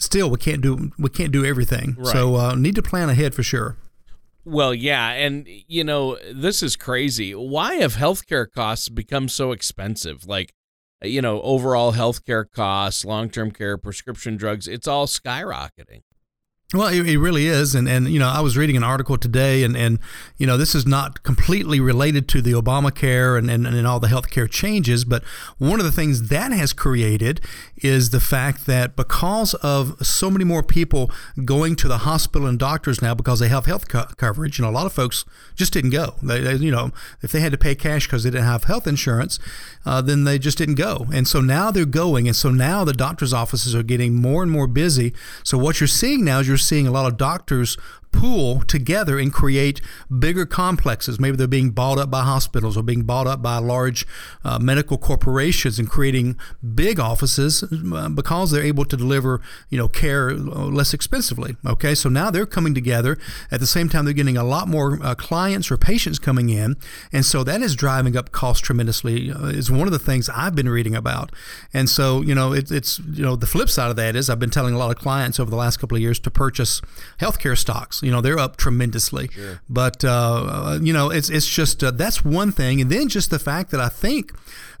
still 0.00 0.30
we 0.30 0.38
can't 0.38 0.60
do 0.62 0.90
we 0.98 1.10
can't 1.10 1.32
do 1.32 1.44
everything. 1.44 1.96
Right. 1.98 2.12
So 2.12 2.36
uh, 2.36 2.54
need 2.54 2.74
to 2.74 2.82
plan 2.82 3.08
ahead 3.08 3.34
for 3.34 3.42
sure. 3.42 3.76
Well, 4.44 4.74
yeah, 4.74 5.10
and 5.10 5.46
you 5.46 5.84
know 5.84 6.18
this 6.32 6.62
is 6.62 6.74
crazy. 6.74 7.34
Why 7.34 7.74
have 7.74 7.94
healthcare 7.94 8.50
costs 8.50 8.88
become 8.88 9.28
so 9.28 9.52
expensive? 9.52 10.26
Like, 10.26 10.54
you 11.02 11.20
know, 11.20 11.42
overall 11.42 11.92
healthcare 11.92 12.46
costs, 12.50 13.04
long-term 13.04 13.52
care, 13.52 13.76
prescription 13.76 14.36
drugs, 14.36 14.66
it's 14.66 14.88
all 14.88 15.06
skyrocketing. 15.06 16.02
Well, 16.72 16.86
it, 16.86 17.04
it, 17.04 17.18
really 17.18 17.48
is, 17.48 17.74
and 17.74 17.88
and 17.88 18.08
you 18.08 18.20
know, 18.20 18.28
I 18.28 18.40
was 18.40 18.56
reading 18.56 18.76
an 18.76 18.84
article 18.84 19.18
today, 19.18 19.64
and 19.64 19.76
and 19.76 19.98
you 20.38 20.46
know, 20.46 20.56
this 20.56 20.72
is 20.76 20.86
not 20.86 21.24
completely 21.24 21.80
related 21.80 22.28
to 22.28 22.40
the 22.40 22.52
Obamacare 22.52 23.36
and 23.36 23.50
and, 23.50 23.66
and 23.66 23.86
all 23.88 23.98
the 23.98 24.06
healthcare 24.06 24.48
changes, 24.48 25.04
but 25.04 25.24
one 25.58 25.80
of 25.80 25.84
the 25.84 25.90
things 25.90 26.28
that 26.28 26.52
has 26.52 26.72
created 26.72 27.40
is 27.78 28.10
the 28.10 28.20
fact 28.20 28.66
that 28.66 28.94
because 28.94 29.54
of 29.54 30.06
so 30.06 30.30
many 30.30 30.44
more 30.44 30.62
people 30.62 31.10
going 31.44 31.74
to 31.74 31.88
the 31.88 31.98
hospital 31.98 32.46
and 32.46 32.56
doctors 32.56 33.02
now 33.02 33.14
because 33.16 33.40
they 33.40 33.48
have 33.48 33.66
health 33.66 33.88
co- 33.88 34.06
coverage, 34.16 34.58
you 34.58 34.64
know, 34.64 34.70
a 34.70 34.72
lot 34.72 34.86
of 34.86 34.92
folks 34.92 35.24
just 35.56 35.72
didn't 35.72 35.90
go. 35.90 36.14
They, 36.22 36.38
they 36.38 36.54
you 36.54 36.70
know, 36.70 36.92
if 37.20 37.32
they 37.32 37.40
had 37.40 37.50
to 37.50 37.58
pay 37.58 37.74
cash 37.74 38.06
because 38.06 38.22
they 38.22 38.30
didn't 38.30 38.44
have 38.46 38.64
health 38.64 38.86
insurance, 38.86 39.40
uh, 39.84 40.02
then 40.02 40.22
they 40.22 40.38
just 40.38 40.58
didn't 40.58 40.76
go, 40.76 41.08
and 41.12 41.26
so 41.26 41.40
now 41.40 41.72
they're 41.72 41.84
going, 41.84 42.28
and 42.28 42.36
so 42.36 42.48
now 42.48 42.84
the 42.84 42.92
doctors' 42.92 43.32
offices 43.32 43.74
are 43.74 43.82
getting 43.82 44.14
more 44.14 44.44
and 44.44 44.52
more 44.52 44.68
busy. 44.68 45.12
So 45.42 45.58
what 45.58 45.80
you're 45.80 45.88
seeing 45.88 46.24
now 46.24 46.38
is 46.38 46.46
you're 46.46 46.59
seeing 46.60 46.86
a 46.86 46.90
lot 46.90 47.10
of 47.10 47.16
doctors 47.16 47.76
pool 48.12 48.60
together 48.62 49.18
and 49.18 49.32
create 49.32 49.80
bigger 50.18 50.44
complexes. 50.44 51.18
Maybe 51.18 51.36
they're 51.36 51.46
being 51.46 51.70
bought 51.70 51.98
up 51.98 52.10
by 52.10 52.22
hospitals 52.22 52.76
or 52.76 52.82
being 52.82 53.02
bought 53.02 53.26
up 53.26 53.42
by 53.42 53.58
large 53.58 54.06
uh, 54.44 54.58
medical 54.58 54.98
corporations 54.98 55.78
and 55.78 55.88
creating 55.88 56.38
big 56.74 57.00
offices 57.00 57.62
uh, 57.62 58.08
because 58.08 58.50
they're 58.50 58.62
able 58.62 58.84
to 58.84 58.96
deliver, 58.96 59.40
you 59.68 59.78
know, 59.78 59.88
care 59.88 60.30
uh, 60.30 60.34
less 60.34 60.92
expensively. 60.92 61.56
Okay, 61.66 61.94
so 61.94 62.08
now 62.08 62.30
they're 62.30 62.46
coming 62.46 62.74
together. 62.74 63.18
At 63.50 63.60
the 63.60 63.66
same 63.66 63.88
time, 63.88 64.04
they're 64.04 64.14
getting 64.14 64.36
a 64.36 64.44
lot 64.44 64.68
more 64.68 64.98
uh, 65.02 65.14
clients 65.14 65.70
or 65.70 65.76
patients 65.76 66.18
coming 66.18 66.50
in, 66.50 66.76
and 67.12 67.24
so 67.24 67.44
that 67.44 67.62
is 67.62 67.74
driving 67.74 68.16
up 68.16 68.32
costs 68.32 68.62
tremendously. 68.62 69.30
Uh, 69.30 69.46
is 69.46 69.70
one 69.70 69.86
of 69.86 69.92
the 69.92 69.98
things 69.98 70.28
I've 70.28 70.54
been 70.54 70.68
reading 70.68 70.94
about, 70.94 71.32
and 71.72 71.88
so 71.88 72.22
you 72.22 72.34
know, 72.34 72.52
it, 72.52 72.70
it's 72.70 72.98
you 72.98 73.24
know, 73.24 73.36
the 73.36 73.46
flip 73.46 73.68
side 73.68 73.90
of 73.90 73.96
that 73.96 74.16
is 74.16 74.28
I've 74.28 74.38
been 74.38 74.50
telling 74.50 74.74
a 74.74 74.78
lot 74.78 74.90
of 74.90 74.96
clients 74.96 75.40
over 75.40 75.50
the 75.50 75.56
last 75.56 75.78
couple 75.78 75.96
of 75.96 76.02
years 76.02 76.18
to 76.20 76.30
purchase 76.30 76.80
healthcare 77.20 77.56
stocks 77.56 77.99
you 78.02 78.10
know, 78.10 78.20
they're 78.20 78.38
up 78.38 78.56
tremendously. 78.56 79.28
Sure. 79.28 79.60
But 79.68 80.04
uh, 80.04 80.78
you 80.82 80.92
know, 80.92 81.10
it's 81.10 81.30
it's 81.30 81.48
just 81.48 81.82
uh, 81.82 81.90
that's 81.90 82.24
one 82.24 82.52
thing, 82.52 82.80
and 82.80 82.90
then 82.90 83.08
just 83.08 83.30
the 83.30 83.38
fact 83.38 83.70
that 83.70 83.80
I 83.80 83.88
think 83.88 84.32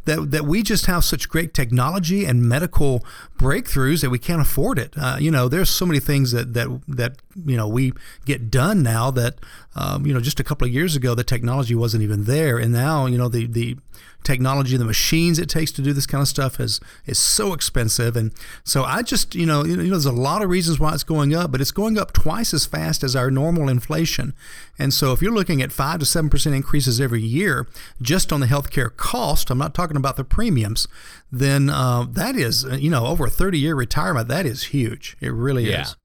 that 0.04 0.30
that 0.30 0.44
we 0.44 0.62
just 0.62 0.86
have 0.86 1.04
such 1.04 1.28
great 1.28 1.54
technology 1.54 2.24
and 2.24 2.48
medical 2.48 3.04
breakthroughs 3.38 4.00
that 4.02 4.10
we 4.10 4.18
can't 4.18 4.40
afford 4.40 4.78
it. 4.78 4.94
Uh, 4.96 5.16
you 5.20 5.30
know, 5.30 5.48
there's 5.48 5.70
so 5.70 5.86
many 5.86 6.00
things 6.00 6.32
that 6.32 6.54
that 6.54 6.68
that 6.88 7.16
you 7.44 7.56
know 7.56 7.68
we 7.68 7.92
get 8.24 8.50
done 8.50 8.82
now 8.82 9.10
that 9.10 9.36
um, 9.76 10.06
you 10.06 10.14
know 10.14 10.20
just 10.20 10.40
a 10.40 10.44
couple 10.44 10.66
of 10.66 10.72
years 10.72 10.96
ago 10.96 11.14
the 11.14 11.24
technology 11.24 11.74
wasn't 11.74 12.02
even 12.02 12.24
there, 12.24 12.58
and 12.58 12.72
now 12.72 13.06
you 13.06 13.18
know 13.18 13.28
the 13.28 13.46
the 13.46 13.76
technology, 14.22 14.76
the 14.76 14.84
machines 14.84 15.38
it 15.38 15.48
takes 15.48 15.72
to 15.72 15.82
do 15.82 15.92
this 15.92 16.06
kind 16.06 16.22
of 16.22 16.28
stuff 16.28 16.60
is 16.60 16.80
is 17.06 17.18
so 17.18 17.52
expensive. 17.52 18.16
And 18.16 18.32
so 18.64 18.84
I 18.84 19.02
just, 19.02 19.34
you 19.34 19.46
know, 19.46 19.64
you 19.64 19.76
know, 19.76 19.82
there's 19.82 20.06
a 20.06 20.12
lot 20.12 20.42
of 20.42 20.50
reasons 20.50 20.78
why 20.78 20.92
it's 20.92 21.04
going 21.04 21.34
up, 21.34 21.50
but 21.50 21.60
it's 21.60 21.70
going 21.70 21.98
up 21.98 22.12
twice 22.12 22.52
as 22.52 22.66
fast 22.66 23.02
as 23.02 23.16
our 23.16 23.30
normal 23.30 23.68
inflation. 23.68 24.34
And 24.78 24.92
so 24.92 25.12
if 25.12 25.22
you're 25.22 25.32
looking 25.32 25.62
at 25.62 25.72
five 25.72 26.00
to 26.00 26.06
seven 26.06 26.30
percent 26.30 26.54
increases 26.54 27.00
every 27.00 27.22
year 27.22 27.66
just 28.00 28.32
on 28.32 28.40
the 28.40 28.46
healthcare 28.46 28.94
cost, 28.94 29.50
I'm 29.50 29.58
not 29.58 29.74
talking 29.74 29.89
about 29.96 30.16
the 30.16 30.24
premiums, 30.24 30.88
then 31.30 31.70
uh, 31.70 32.06
that 32.10 32.36
is, 32.36 32.64
you 32.64 32.90
know, 32.90 33.06
over 33.06 33.26
a 33.26 33.30
30 33.30 33.58
year 33.58 33.74
retirement, 33.74 34.28
that 34.28 34.46
is 34.46 34.64
huge. 34.64 35.16
It 35.20 35.32
really 35.32 35.70
yeah. 35.70 35.82
is. 35.82 35.96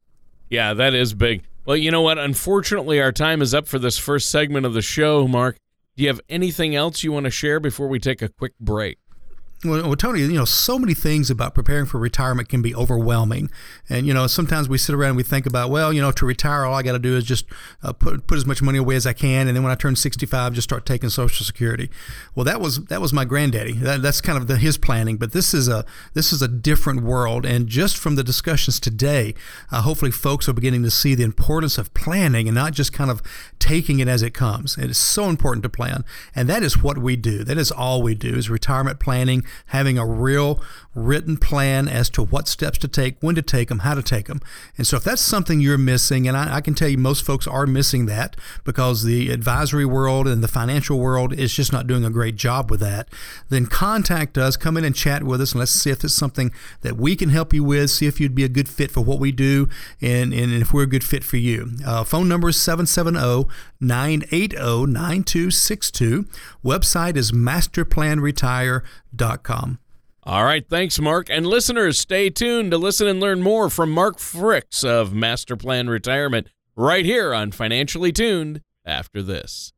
Yeah, 0.50 0.74
that 0.74 0.94
is 0.94 1.14
big. 1.14 1.44
Well, 1.66 1.78
you 1.78 1.92
know 1.92 2.02
what? 2.02 2.18
Unfortunately, 2.18 3.02
our 3.02 3.12
time 3.12 3.42
is 3.42 3.54
up 3.54 3.68
for 3.68 3.80
this 3.80 3.98
first 3.98 4.30
segment 4.30 4.66
of 4.66 4.74
the 4.74 4.82
show, 4.82 5.28
Mark. 5.28 5.58
Do 5.96 6.04
you 6.04 6.10
have 6.10 6.22
anything 6.30 6.76
else 6.76 7.04
you 7.04 7.12
want 7.12 7.24
to 7.24 7.32
share 7.32 7.60
before 7.60 7.88
we 7.88 8.00
take 8.00 8.22
a 8.22 8.30
quick 8.30 8.54
break? 8.60 9.00
Well, 9.64 9.82
well, 9.84 9.96
Tony, 9.96 10.22
you 10.22 10.34
know, 10.34 10.46
so 10.46 10.78
many 10.78 10.94
things 10.94 11.32
about 11.32 11.56
preparing 11.56 11.86
for 11.86 11.98
retirement 11.98 12.50
can 12.50 12.62
be 12.62 12.76
overwhelming. 12.76 13.50
And, 13.90 14.06
you 14.06 14.14
know, 14.14 14.28
sometimes 14.28 14.68
we 14.70 14.78
sit 14.78 14.94
around 14.94 15.12
and 15.12 15.18
we 15.18 15.24
think 15.24 15.46
about, 15.46 15.70
well, 15.70 15.94
you 15.94 16.02
know, 16.02 16.12
to 16.12 16.26
retire, 16.26 16.66
all 16.66 16.76
I 16.76 16.84
got 16.84 16.92
to 16.92 17.00
do 17.00 17.16
is 17.16 17.24
just 17.24 17.46
uh, 17.82 17.94
put, 17.94 18.28
put 18.28 18.38
as 18.38 18.46
much 18.46 18.62
money 18.62 18.78
away 18.78 18.96
as 18.96 19.08
I 19.08 19.14
can. 19.14 19.48
And 19.48 19.56
then 19.56 19.64
when 19.64 19.72
I 19.72 19.76
turn 19.76 19.96
65, 19.96 20.54
just 20.54 20.68
start 20.68 20.86
taking 20.86 21.10
Social 21.10 21.46
Security. 21.46 21.90
Well, 22.36 22.44
that 22.44 22.60
was 22.60 22.86
that 22.86 23.02
was 23.02 23.14
my 23.14 23.26
granddaddy. 23.26 23.74
That, 23.74 24.02
that's 24.02 24.22
kind 24.22 24.38
of 24.38 24.48
the, 24.48 24.58
his 24.58 24.78
planning. 24.78 25.18
But 25.18 25.32
this 25.32 25.54
is 25.54 25.68
a 25.68 25.86
this 26.14 26.32
is 26.32 26.42
a 26.42 26.48
different 26.48 27.02
world. 27.02 27.46
And 27.46 27.68
just 27.68 27.98
from 27.98 28.16
the 28.16 28.24
discussions 28.24 28.80
today, 28.80 29.34
uh, 29.72 29.82
hopefully 29.82 30.12
folks 30.12 30.48
are 30.48 30.54
beginning 30.54 30.84
to 30.84 30.92
see 30.92 31.16
the 31.16 31.24
importance 31.24 31.78
of 31.78 31.94
planning 31.94 32.48
and 32.48 32.56
not 32.56 32.74
just 32.74 32.94
kind 32.94 33.10
of 33.10 33.22
taking 33.58 34.00
it 34.00 34.08
as 34.08 34.22
it 34.22 34.34
comes. 34.34 34.78
It 34.78 34.92
is 34.92 34.98
so 34.98 35.26
important 35.30 35.64
to 35.64 35.70
plan. 35.70 36.06
And 36.36 36.48
that 36.50 36.62
is 36.62 36.84
what 36.84 36.98
we 36.98 37.16
do. 37.16 37.44
That 37.44 37.58
is 37.58 37.72
all 37.72 38.04
we 38.04 38.14
do 38.14 38.36
is 38.36 38.50
retirement 38.50 39.00
having 39.68 39.98
a 39.98 40.06
real 40.06 40.62
written 40.96 41.36
plan 41.36 41.90
as 41.90 42.10
to 42.10 42.24
what 42.24 42.48
steps 42.48 42.78
to 42.80 42.88
take, 42.88 43.18
when 43.20 43.36
to 43.36 43.42
take 43.42 43.68
them, 43.68 43.80
how 43.80 43.94
to 43.94 44.02
take 44.02 44.28
them. 44.28 44.40
And 44.78 44.88
so 44.88 44.96
if 44.96 45.04
that's 45.04 45.22
something 45.22 45.60
you're 45.60 45.78
missing, 45.78 46.28
and 46.28 46.38
I, 46.38 46.56
I, 46.56 46.62
can 46.62 46.74
tell 46.74 46.88
you 46.88 46.98
most 46.98 47.26
folks 47.26 47.46
are 47.46 47.68
missing 47.68 48.06
that 48.06 48.38
because 48.64 49.04
the 49.04 49.30
advisory 49.30 49.86
world 49.86 50.26
and 50.26 50.42
the 50.42 50.48
financial 50.48 50.98
world 51.00 51.34
is 51.34 51.54
just 51.54 51.74
not 51.74 51.86
doing 51.86 52.06
a 52.06 52.10
great 52.10 52.38
job 52.38 52.72
with 52.72 52.80
that, 52.80 53.10
then 53.50 53.66
contact 53.66 54.38
us, 54.38 54.56
come 54.56 54.78
in 54.78 54.86
and 54.86 54.96
chat 54.96 55.24
with 55.24 55.42
us, 55.42 55.52
and 55.52 55.60
let's 55.60 55.72
see 55.72 55.90
if 55.90 56.04
it's 56.04 56.14
something 56.14 56.52
that 56.82 56.96
we 56.96 57.16
can 57.16 57.30
help 57.30 57.54
you 57.54 57.64
with, 57.64 57.90
see 57.90 58.08
if 58.08 58.22
you'd 58.22 58.36
be 58.36 58.46
a 58.46 58.50
good 58.50 58.70
fit 58.70 58.90
for 58.90 59.02
what 59.02 59.20
we 59.20 59.34
do, 59.34 59.68
and, 60.02 60.34
and 60.34 60.54
if 60.54 60.74
we're 60.74 60.84
a 60.84 60.88
good 60.88 61.04
fit 61.04 61.26
for 61.26 61.38
you. 61.38 61.72
Uh, 61.86 62.06
phone 62.06 62.30
number 62.30 62.50
is 62.50 62.58
770 62.58 63.50
980 63.82 64.86
9262. 64.86 66.26
Website 66.64 67.18
is 67.18 67.34
masterplanretire.com. 67.34 69.05
All 70.24 70.44
right, 70.44 70.68
thanks, 70.68 71.00
Mark. 71.00 71.30
And 71.30 71.46
listeners, 71.46 72.00
stay 72.00 72.30
tuned 72.32 72.72
to 72.72 72.78
listen 72.78 73.08
and 73.08 73.20
learn 73.20 73.42
more 73.44 73.70
from 73.70 73.92
Mark 73.92 74.18
Fricks 74.18 74.84
of 74.84 75.14
Master 75.14 75.56
Plan 75.56 75.88
Retirement 75.88 76.48
right 76.76 77.06
here 77.06 77.34
on 77.34 77.52
Financially 77.52 78.12
Tuned 78.12 78.62
after 78.86 79.22
this. 79.22 79.72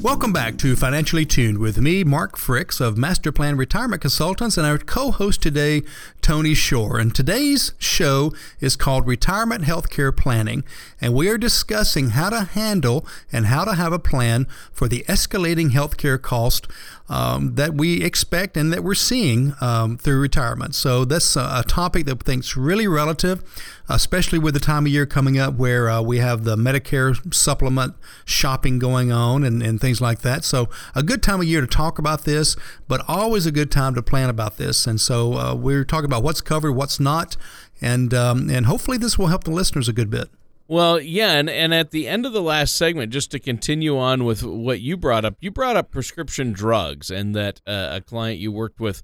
Welcome 0.00 0.32
back 0.32 0.58
to 0.58 0.76
Financially 0.76 1.26
Tuned 1.26 1.58
with 1.58 1.78
me, 1.78 2.04
Mark 2.04 2.38
Fricks 2.38 2.80
of 2.80 2.96
Master 2.96 3.32
Plan 3.32 3.56
Retirement 3.56 4.00
Consultants, 4.00 4.56
and 4.56 4.64
our 4.64 4.78
co 4.78 5.10
host 5.10 5.42
today, 5.42 5.82
Tony 6.22 6.54
Shore. 6.54 7.00
And 7.00 7.12
today's 7.12 7.72
show 7.78 8.32
is 8.60 8.76
called 8.76 9.08
Retirement 9.08 9.64
Healthcare 9.64 10.16
Planning, 10.16 10.62
and 11.00 11.14
we 11.14 11.28
are 11.28 11.36
discussing 11.36 12.10
how 12.10 12.30
to 12.30 12.44
handle 12.44 13.04
and 13.32 13.46
how 13.46 13.64
to 13.64 13.74
have 13.74 13.92
a 13.92 13.98
plan 13.98 14.46
for 14.72 14.86
the 14.86 15.04
escalating 15.08 15.70
healthcare 15.70 16.22
cost 16.22 16.68
um, 17.08 17.54
that 17.54 17.74
we 17.74 18.02
expect 18.02 18.56
and 18.56 18.72
that 18.72 18.84
we're 18.84 18.94
seeing 18.94 19.54
um, 19.60 19.96
through 19.96 20.20
retirement. 20.20 20.74
So 20.74 21.04
that's 21.04 21.36
a, 21.36 21.40
a 21.40 21.64
topic 21.66 22.06
that 22.06 22.20
I 22.20 22.24
think 22.24 22.44
is 22.44 22.56
really 22.56 22.86
relative 22.86 23.42
especially 23.88 24.38
with 24.38 24.54
the 24.54 24.60
time 24.60 24.84
of 24.86 24.92
year 24.92 25.06
coming 25.06 25.38
up 25.38 25.54
where 25.54 25.88
uh, 25.88 26.02
we 26.02 26.18
have 26.18 26.44
the 26.44 26.56
Medicare 26.56 27.34
supplement 27.34 27.94
shopping 28.24 28.78
going 28.78 29.10
on 29.10 29.44
and, 29.44 29.62
and 29.62 29.80
things 29.80 30.00
like 30.00 30.20
that. 30.20 30.44
So, 30.44 30.68
a 30.94 31.02
good 31.02 31.22
time 31.22 31.40
of 31.40 31.46
year 31.46 31.60
to 31.60 31.66
talk 31.66 31.98
about 31.98 32.24
this, 32.24 32.56
but 32.86 33.02
always 33.08 33.46
a 33.46 33.52
good 33.52 33.70
time 33.70 33.94
to 33.94 34.02
plan 34.02 34.28
about 34.28 34.58
this. 34.58 34.86
And 34.86 35.00
so, 35.00 35.34
uh, 35.34 35.54
we're 35.54 35.84
talking 35.84 36.04
about 36.06 36.22
what's 36.22 36.40
covered, 36.40 36.72
what's 36.72 37.00
not, 37.00 37.36
and 37.80 38.12
um, 38.12 38.50
and 38.50 38.66
hopefully 38.66 38.98
this 38.98 39.18
will 39.18 39.28
help 39.28 39.44
the 39.44 39.50
listeners 39.50 39.88
a 39.88 39.92
good 39.92 40.10
bit. 40.10 40.28
Well, 40.70 41.00
yeah, 41.00 41.32
and, 41.32 41.48
and 41.48 41.72
at 41.72 41.92
the 41.92 42.06
end 42.06 42.26
of 42.26 42.34
the 42.34 42.42
last 42.42 42.76
segment, 42.76 43.10
just 43.10 43.30
to 43.30 43.38
continue 43.38 43.98
on 43.98 44.24
with 44.24 44.42
what 44.42 44.80
you 44.80 44.98
brought 44.98 45.24
up, 45.24 45.36
you 45.40 45.50
brought 45.50 45.76
up 45.76 45.90
prescription 45.90 46.52
drugs 46.52 47.10
and 47.10 47.34
that 47.34 47.62
uh, 47.66 47.88
a 47.92 48.00
client 48.02 48.38
you 48.38 48.52
worked 48.52 48.78
with 48.78 49.02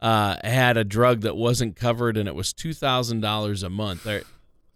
uh, 0.00 0.36
had 0.42 0.76
a 0.76 0.82
drug 0.82 1.20
that 1.20 1.36
wasn't 1.36 1.76
covered 1.76 2.16
and 2.16 2.28
it 2.28 2.34
was 2.34 2.52
two 2.52 2.74
thousand 2.74 3.20
dollars 3.20 3.62
a 3.62 3.70
month. 3.70 4.04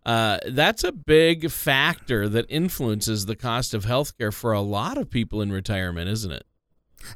Uh, 0.07 0.39
that's 0.49 0.83
a 0.85 0.93
big 0.93 1.51
factor 1.51 2.29
that 2.29 2.47
influences 2.49 3.27
the 3.27 3.37
cost 3.37 3.75
of 3.75 3.85
healthcare 3.85 4.33
for 4.33 4.53
a 4.53 4.61
lot 4.61 4.97
of 4.97 5.11
people 5.11 5.43
in 5.43 5.53
retirement, 5.53 6.09
isn't 6.09 6.33
it? 6.33 6.47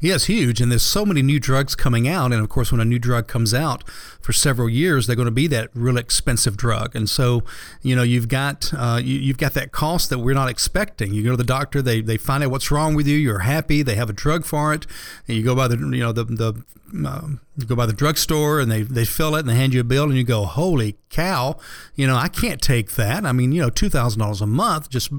Yeah, 0.01 0.19
huge, 0.19 0.61
and 0.61 0.71
there's 0.71 0.83
so 0.83 1.07
many 1.07 1.23
new 1.23 1.39
drugs 1.39 1.75
coming 1.75 2.09
out, 2.09 2.33
and 2.33 2.43
of 2.43 2.49
course, 2.49 2.73
when 2.73 2.81
a 2.81 2.85
new 2.85 2.99
drug 2.99 3.27
comes 3.27 3.55
out 3.55 3.89
for 4.21 4.33
several 4.33 4.69
years, 4.69 5.07
they're 5.07 5.17
going 5.17 5.27
to 5.27 5.33
be 5.33 5.47
that 5.49 5.71
real 5.75 5.97
expensive 5.97 6.57
drug, 6.57 6.97
and 6.97 7.09
so 7.09 7.43
you 7.83 7.95
know 7.95 8.03
you've 8.03 8.29
got 8.29 8.73
uh, 8.75 9.01
you, 9.03 9.29
have 9.29 9.39
got 9.39 9.55
that 9.55 9.73
cost 9.73 10.11
that 10.11 10.19
we're 10.19 10.35
not 10.35 10.49
expecting. 10.49 11.15
You 11.15 11.23
go 11.23 11.31
to 11.33 11.37
the 11.37 11.45
doctor, 11.45 11.81
they 11.81 12.01
they 12.01 12.17
find 12.17 12.43
out 12.43 12.51
what's 12.51 12.71
wrong 12.71 12.95
with 12.95 13.07
you, 13.07 13.17
you're 13.17 13.41
happy, 13.41 13.83
they 13.83 13.95
have 13.95 14.11
a 14.11 14.15
drug 14.15 14.45
for 14.45 14.75
it, 14.75 14.87
and 15.29 15.37
you 15.37 15.43
go 15.43 15.55
by 15.55 15.69
the 15.69 15.77
you 15.77 16.01
know 16.01 16.13
the 16.13 16.25
the 16.25 16.65
um, 17.07 17.41
you 17.57 17.67
go 17.67 17.77
by 17.77 17.87
the 17.87 17.93
drugstore 17.93 18.61
and 18.61 18.71
they, 18.71 18.83
they 18.83 19.05
fill 19.05 19.37
it 19.37 19.41
and 19.41 19.49
they 19.49 19.55
hand 19.55 19.75
you 19.75 19.81
a 19.81 19.85
bill 19.85 20.05
and 20.05 20.17
you 20.17 20.25
go, 20.25 20.45
holy 20.45 20.97
cow, 21.09 21.57
you 21.95 22.07
know, 22.07 22.17
I 22.17 22.27
can't 22.27 22.61
take 22.61 22.93
that. 22.93 23.25
I 23.25 23.31
mean, 23.31 23.53
you 23.53 23.63
know, 23.63 23.71
$2,000 23.71 24.41
a 24.41 24.47
month, 24.47 24.91
just, 24.91 25.13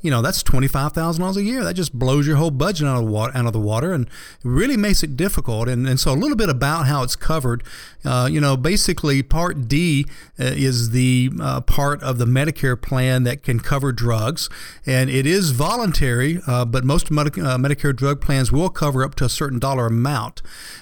you 0.00 0.10
know, 0.10 0.22
that's 0.22 0.42
$25,000 0.42 1.36
a 1.36 1.42
year. 1.42 1.62
That 1.62 1.74
just 1.74 1.92
blows 1.92 2.26
your 2.26 2.36
whole 2.36 2.50
budget 2.50 2.86
out 2.86 2.98
of 2.98 3.04
the 3.04 3.10
water, 3.10 3.36
out 3.36 3.44
of 3.44 3.52
the 3.52 3.60
water 3.60 3.92
and 3.92 4.08
really 4.42 4.78
makes 4.78 5.02
it 5.02 5.16
difficult. 5.16 5.68
And, 5.68 5.86
and 5.86 6.00
so 6.00 6.12
a 6.12 6.14
little 6.14 6.36
bit 6.36 6.48
about 6.48 6.86
how 6.86 7.02
it's 7.02 7.16
covered, 7.16 7.62
uh, 8.04 8.28
you 8.30 8.40
know, 8.40 8.56
basically 8.56 9.22
Part 9.22 9.68
D 9.68 10.06
uh, 10.40 10.44
is 10.44 10.90
the 10.90 11.30
uh, 11.38 11.60
part 11.60 12.02
of 12.02 12.16
the 12.16 12.26
Medicare 12.26 12.80
plan 12.80 13.24
that 13.24 13.42
can 13.42 13.60
cover 13.60 13.92
drugs. 13.92 14.48
And 14.86 15.10
it 15.10 15.26
is 15.26 15.50
voluntary, 15.50 16.40
uh, 16.46 16.64
but 16.64 16.84
most 16.84 17.06
uh, 17.08 17.58
Medicare 17.58 17.94
drug 17.94 18.22
plans 18.22 18.50
will 18.50 18.70
cover 18.70 19.04
up 19.04 19.14
to 19.16 19.26
a 19.26 19.28
certain 19.28 19.58
dollar 19.58 19.86
amount. 19.86 20.40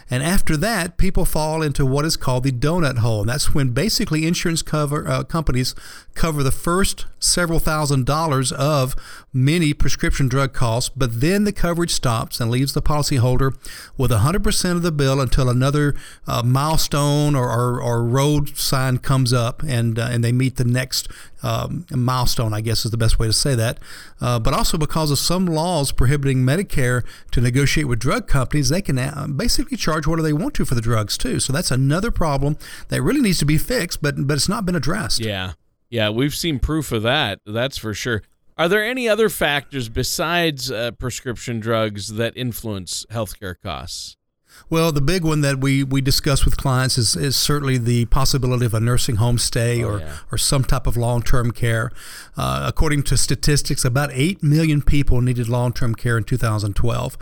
And 0.09 0.23
after 0.23 0.57
that, 0.59 0.92
people 0.97 1.25
fall 1.25 1.63
into 1.63 1.85
what 1.85 2.05
is 2.05 2.17
called 2.17 2.45
the 2.45 2.53
donut 2.53 2.99
hole. 2.99 3.21
And 3.21 3.29
that's 3.29 3.55
when 3.55 3.71
basically 3.71 4.27
insurance 4.27 4.63
cover 4.63 5.09
uh, 5.09 5.25
companies 5.25 5.75
cover 6.15 6.43
the 6.43 6.53
first 6.53 7.07
several 7.19 7.59
thousand 7.59 8.05
dollars 8.05 8.53
of 8.53 8.95
many 9.33 9.73
prescription 9.73 10.29
drug 10.29 10.53
costs, 10.53 10.91
but 10.95 11.21
then 11.21 11.45
the 11.45 11.53
coverage 11.53 11.93
stops 11.93 12.41
and 12.41 12.51
leaves 12.51 12.73
the 12.73 12.83
policyholder 12.83 13.57
with 13.97 14.11
100% 14.11 14.71
of 14.73 14.83
the 14.83 14.93
bill 14.93 15.21
until 15.21 15.49
another 15.49 15.95
uh, 16.27 16.43
milestone 16.43 17.35
or, 17.35 17.49
or, 17.51 17.81
or, 17.81 18.03
road 18.03 18.57
sign 18.57 18.99
comes 18.99 19.33
up 19.33 19.63
and, 19.63 19.99
uh, 19.99 20.09
and 20.11 20.23
they 20.23 20.33
meet 20.33 20.57
the 20.57 20.65
next 20.65 21.09
um, 21.43 21.87
milestone, 21.91 22.55
I 22.55 22.61
guess 22.61 22.85
is 22.85 22.91
the 22.91 22.97
best 22.97 23.19
way 23.19 23.27
to 23.27 23.33
say 23.33 23.55
that. 23.55 23.79
Uh, 24.21 24.39
but 24.39 24.55
also 24.55 24.79
because 24.79 25.11
of 25.11 25.19
some 25.19 25.47
laws 25.47 25.93
prohibiting 25.93 26.39
Medicare 26.45 27.05
to 27.33 27.41
negotiate 27.41 27.89
with 27.89 27.99
drug 27.99 28.29
companies, 28.29 28.69
they 28.69 28.83
can 28.83 28.99
uh, 28.99 29.27
basically 29.27 29.77
charge 29.77 30.07
whatever 30.07 30.27
they 30.27 30.33
want 30.33 30.55
to 30.55 30.65
for 30.65 30.75
the 30.75 30.81
drugs 30.81 31.19
too. 31.19 31.41
So 31.41 31.53
that's 31.53 31.71
another 31.71 32.11
problem 32.11 32.57
that 32.89 33.03
really 33.03 33.21
needs 33.21 33.39
to 33.39 33.47
be 33.47 33.59
fixed, 33.59 34.03
but 34.03 34.15
but 34.27 34.35
it's 34.35 34.49
not 34.49 34.65
been 34.65 34.77
addressed. 34.77 35.21
Yeah, 35.21 35.53
yeah, 35.91 36.11
we've 36.11 36.35
seen 36.35 36.59
proof 36.59 36.93
of 36.93 37.03
that. 37.03 37.41
That's 37.45 37.79
for 37.79 37.95
sure. 37.95 38.23
Are 38.59 38.69
there 38.69 38.85
any 38.85 39.09
other 39.09 39.29
factors 39.29 39.89
besides 39.89 40.71
uh, 40.71 40.93
prescription 40.93 41.59
drugs 41.59 42.09
that 42.15 42.37
influence 42.37 43.07
healthcare 43.11 43.57
costs? 43.63 44.17
Well, 44.71 44.91
the 44.91 45.03
big 45.03 45.23
one 45.23 45.43
that 45.43 45.59
we, 45.59 45.85
we 45.85 46.01
discuss 46.01 46.45
with 46.45 46.57
clients 46.57 46.97
is, 46.97 47.15
is 47.15 47.37
certainly 47.37 47.77
the 47.77 48.07
possibility 48.07 48.65
of 48.65 48.73
a 48.73 48.81
nursing 48.81 49.17
home 49.17 49.37
stay 49.37 49.85
oh, 49.85 49.89
or, 49.89 49.99
yeah. 50.01 50.17
or 50.31 50.39
some 50.39 50.65
type 50.65 50.87
of 50.87 50.97
long 50.97 51.23
term 51.23 51.51
care. 51.51 51.91
Uh, 52.37 52.65
according 52.67 53.03
to 53.05 53.17
statistics, 53.17 53.85
about 53.85 54.11
8 54.13 54.43
million 54.43 54.81
people 54.81 55.21
needed 55.21 55.49
long 55.49 55.73
term 55.73 55.95
care 55.95 56.17
in 56.17 56.25
2012. 56.25 57.19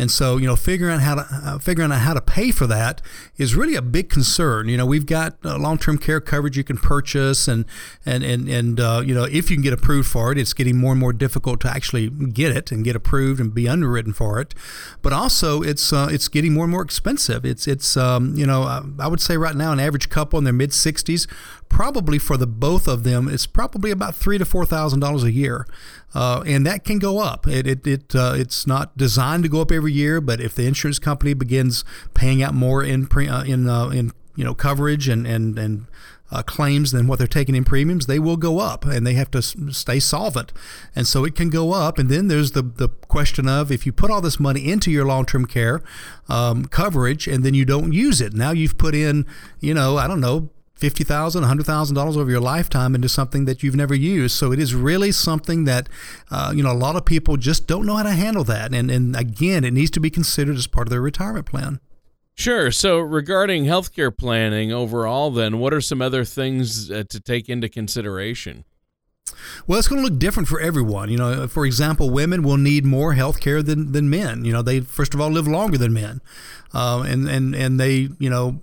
And 0.00 0.10
so, 0.10 0.38
you 0.38 0.46
know, 0.46 0.56
figuring 0.56 0.94
out 0.94 1.02
how 1.02 1.14
to 1.16 1.26
uh, 1.30 1.58
figuring 1.58 1.92
out 1.92 1.98
how 1.98 2.14
to 2.14 2.22
pay 2.22 2.52
for 2.52 2.66
that 2.66 3.02
is 3.36 3.54
really 3.54 3.74
a 3.74 3.82
big 3.82 4.08
concern. 4.08 4.66
You 4.66 4.78
know, 4.78 4.86
we've 4.86 5.04
got 5.04 5.36
uh, 5.44 5.58
long-term 5.58 5.98
care 5.98 6.22
coverage 6.22 6.56
you 6.56 6.64
can 6.64 6.78
purchase, 6.78 7.46
and 7.46 7.66
and 8.06 8.24
and 8.24 8.48
and 8.48 8.80
uh, 8.80 9.02
you 9.04 9.14
know, 9.14 9.24
if 9.24 9.50
you 9.50 9.56
can 9.56 9.62
get 9.62 9.74
approved 9.74 10.08
for 10.08 10.32
it, 10.32 10.38
it's 10.38 10.54
getting 10.54 10.78
more 10.78 10.92
and 10.92 11.00
more 11.00 11.12
difficult 11.12 11.60
to 11.60 11.68
actually 11.68 12.08
get 12.08 12.56
it 12.56 12.72
and 12.72 12.82
get 12.82 12.96
approved 12.96 13.40
and 13.40 13.52
be 13.52 13.68
underwritten 13.68 14.14
for 14.14 14.40
it. 14.40 14.54
But 15.02 15.12
also, 15.12 15.60
it's 15.60 15.92
uh, 15.92 16.08
it's 16.10 16.28
getting 16.28 16.54
more 16.54 16.64
and 16.64 16.72
more 16.72 16.82
expensive. 16.82 17.44
It's 17.44 17.68
it's 17.68 17.94
um, 17.94 18.34
you 18.34 18.46
know, 18.46 18.62
I 18.98 19.06
would 19.06 19.20
say 19.20 19.36
right 19.36 19.54
now, 19.54 19.70
an 19.70 19.80
average 19.80 20.08
couple 20.08 20.38
in 20.38 20.44
their 20.44 20.54
mid 20.54 20.70
60s 20.70 21.26
probably 21.70 22.18
for 22.18 22.36
the 22.36 22.46
both 22.46 22.86
of 22.86 23.04
them, 23.04 23.26
it's 23.26 23.46
probably 23.46 23.90
about 23.90 24.14
three 24.14 24.36
to 24.36 24.44
four 24.44 24.66
thousand 24.66 25.00
dollars 25.00 25.24
a 25.24 25.32
year, 25.32 25.66
uh, 26.14 26.42
and 26.46 26.66
that 26.66 26.84
can 26.84 26.98
go 26.98 27.20
up. 27.20 27.48
It 27.48 27.66
it, 27.66 27.86
it 27.86 28.14
uh, 28.14 28.34
it's 28.36 28.66
not 28.66 28.98
designed 28.98 29.44
to 29.44 29.48
go 29.48 29.62
up 29.62 29.72
every 29.72 29.94
year, 29.94 30.20
but 30.20 30.42
if 30.42 30.54
the 30.54 30.66
insurance 30.66 30.98
company 30.98 31.32
begins 31.32 31.82
paying 32.12 32.42
out 32.42 32.52
more 32.52 32.84
in 32.84 33.06
pre, 33.06 33.26
uh, 33.26 33.44
in 33.44 33.66
uh, 33.66 33.88
in 33.88 34.12
you 34.36 34.44
know 34.44 34.54
coverage 34.54 35.08
and 35.08 35.26
and 35.26 35.58
and 35.58 35.86
uh, 36.32 36.42
claims 36.42 36.92
than 36.92 37.06
what 37.06 37.18
they're 37.18 37.26
taking 37.26 37.54
in 37.54 37.64
premiums, 37.64 38.06
they 38.06 38.18
will 38.18 38.36
go 38.36 38.58
up 38.60 38.84
and 38.84 39.06
they 39.06 39.14
have 39.14 39.30
to 39.32 39.42
stay 39.42 39.98
solvent. 39.98 40.52
And 40.94 41.06
so 41.06 41.24
it 41.24 41.34
can 41.34 41.50
go 41.50 41.72
up. 41.72 41.98
And 41.98 42.08
then 42.08 42.28
there's 42.28 42.52
the, 42.52 42.62
the 42.62 42.88
question 42.88 43.48
of 43.48 43.72
if 43.72 43.84
you 43.84 43.92
put 43.92 44.10
all 44.10 44.20
this 44.20 44.38
money 44.38 44.70
into 44.70 44.90
your 44.90 45.04
long 45.04 45.26
term 45.26 45.44
care 45.46 45.82
um, 46.28 46.66
coverage 46.66 47.26
and 47.26 47.42
then 47.42 47.54
you 47.54 47.64
don't 47.64 47.92
use 47.92 48.20
it, 48.20 48.32
now 48.32 48.52
you've 48.52 48.78
put 48.78 48.94
in, 48.94 49.26
you 49.58 49.74
know, 49.74 49.96
I 49.96 50.06
don't 50.06 50.20
know, 50.20 50.50
fifty 50.80 51.04
thousand, 51.04 51.44
hundred 51.44 51.66
thousand 51.66 51.94
dollars 51.94 52.16
$100,000 52.16 52.16
over 52.16 52.30
your 52.30 52.40
lifetime 52.40 52.94
into 52.94 53.08
something 53.08 53.44
that 53.44 53.62
you've 53.62 53.76
never 53.76 53.94
used. 53.94 54.36
So 54.36 54.52
it 54.52 54.58
is 54.58 54.74
really 54.74 55.12
something 55.12 55.64
that 55.64 55.88
uh, 56.30 56.52
you 56.54 56.62
know 56.62 56.72
a 56.72 56.74
lot 56.74 56.96
of 56.96 57.04
people 57.04 57.36
just 57.36 57.66
don't 57.66 57.86
know 57.86 57.96
how 57.96 58.02
to 58.04 58.10
handle 58.10 58.44
that. 58.44 58.74
And 58.74 58.90
and 58.90 59.16
again, 59.16 59.64
it 59.64 59.72
needs 59.72 59.90
to 59.92 60.00
be 60.00 60.10
considered 60.10 60.56
as 60.56 60.66
part 60.66 60.86
of 60.86 60.90
their 60.90 61.00
retirement 61.00 61.46
plan. 61.46 61.80
Sure. 62.34 62.70
So 62.70 62.98
regarding 62.98 63.64
healthcare 63.64 64.16
planning 64.16 64.72
overall, 64.72 65.30
then 65.30 65.58
what 65.58 65.74
are 65.74 65.80
some 65.80 66.00
other 66.00 66.24
things 66.24 66.90
uh, 66.90 67.04
to 67.10 67.20
take 67.20 67.50
into 67.50 67.68
consideration? 67.68 68.64
Well, 69.66 69.78
it's 69.78 69.88
going 69.88 70.02
to 70.02 70.08
look 70.08 70.18
different 70.18 70.48
for 70.48 70.60
everyone. 70.60 71.10
You 71.10 71.18
know, 71.18 71.48
for 71.48 71.66
example, 71.66 72.10
women 72.10 72.42
will 72.42 72.56
need 72.56 72.84
more 72.84 73.12
health 73.12 73.40
care 73.40 73.62
than, 73.62 73.92
than 73.92 74.08
men. 74.08 74.44
You 74.44 74.52
know, 74.52 74.62
they 74.62 74.80
first 74.80 75.14
of 75.14 75.20
all 75.20 75.30
live 75.30 75.46
longer 75.46 75.78
than 75.78 75.92
men, 75.92 76.20
uh, 76.72 77.04
and 77.06 77.28
and 77.28 77.54
and 77.54 77.78
they 77.78 78.08
you 78.18 78.30
know 78.30 78.60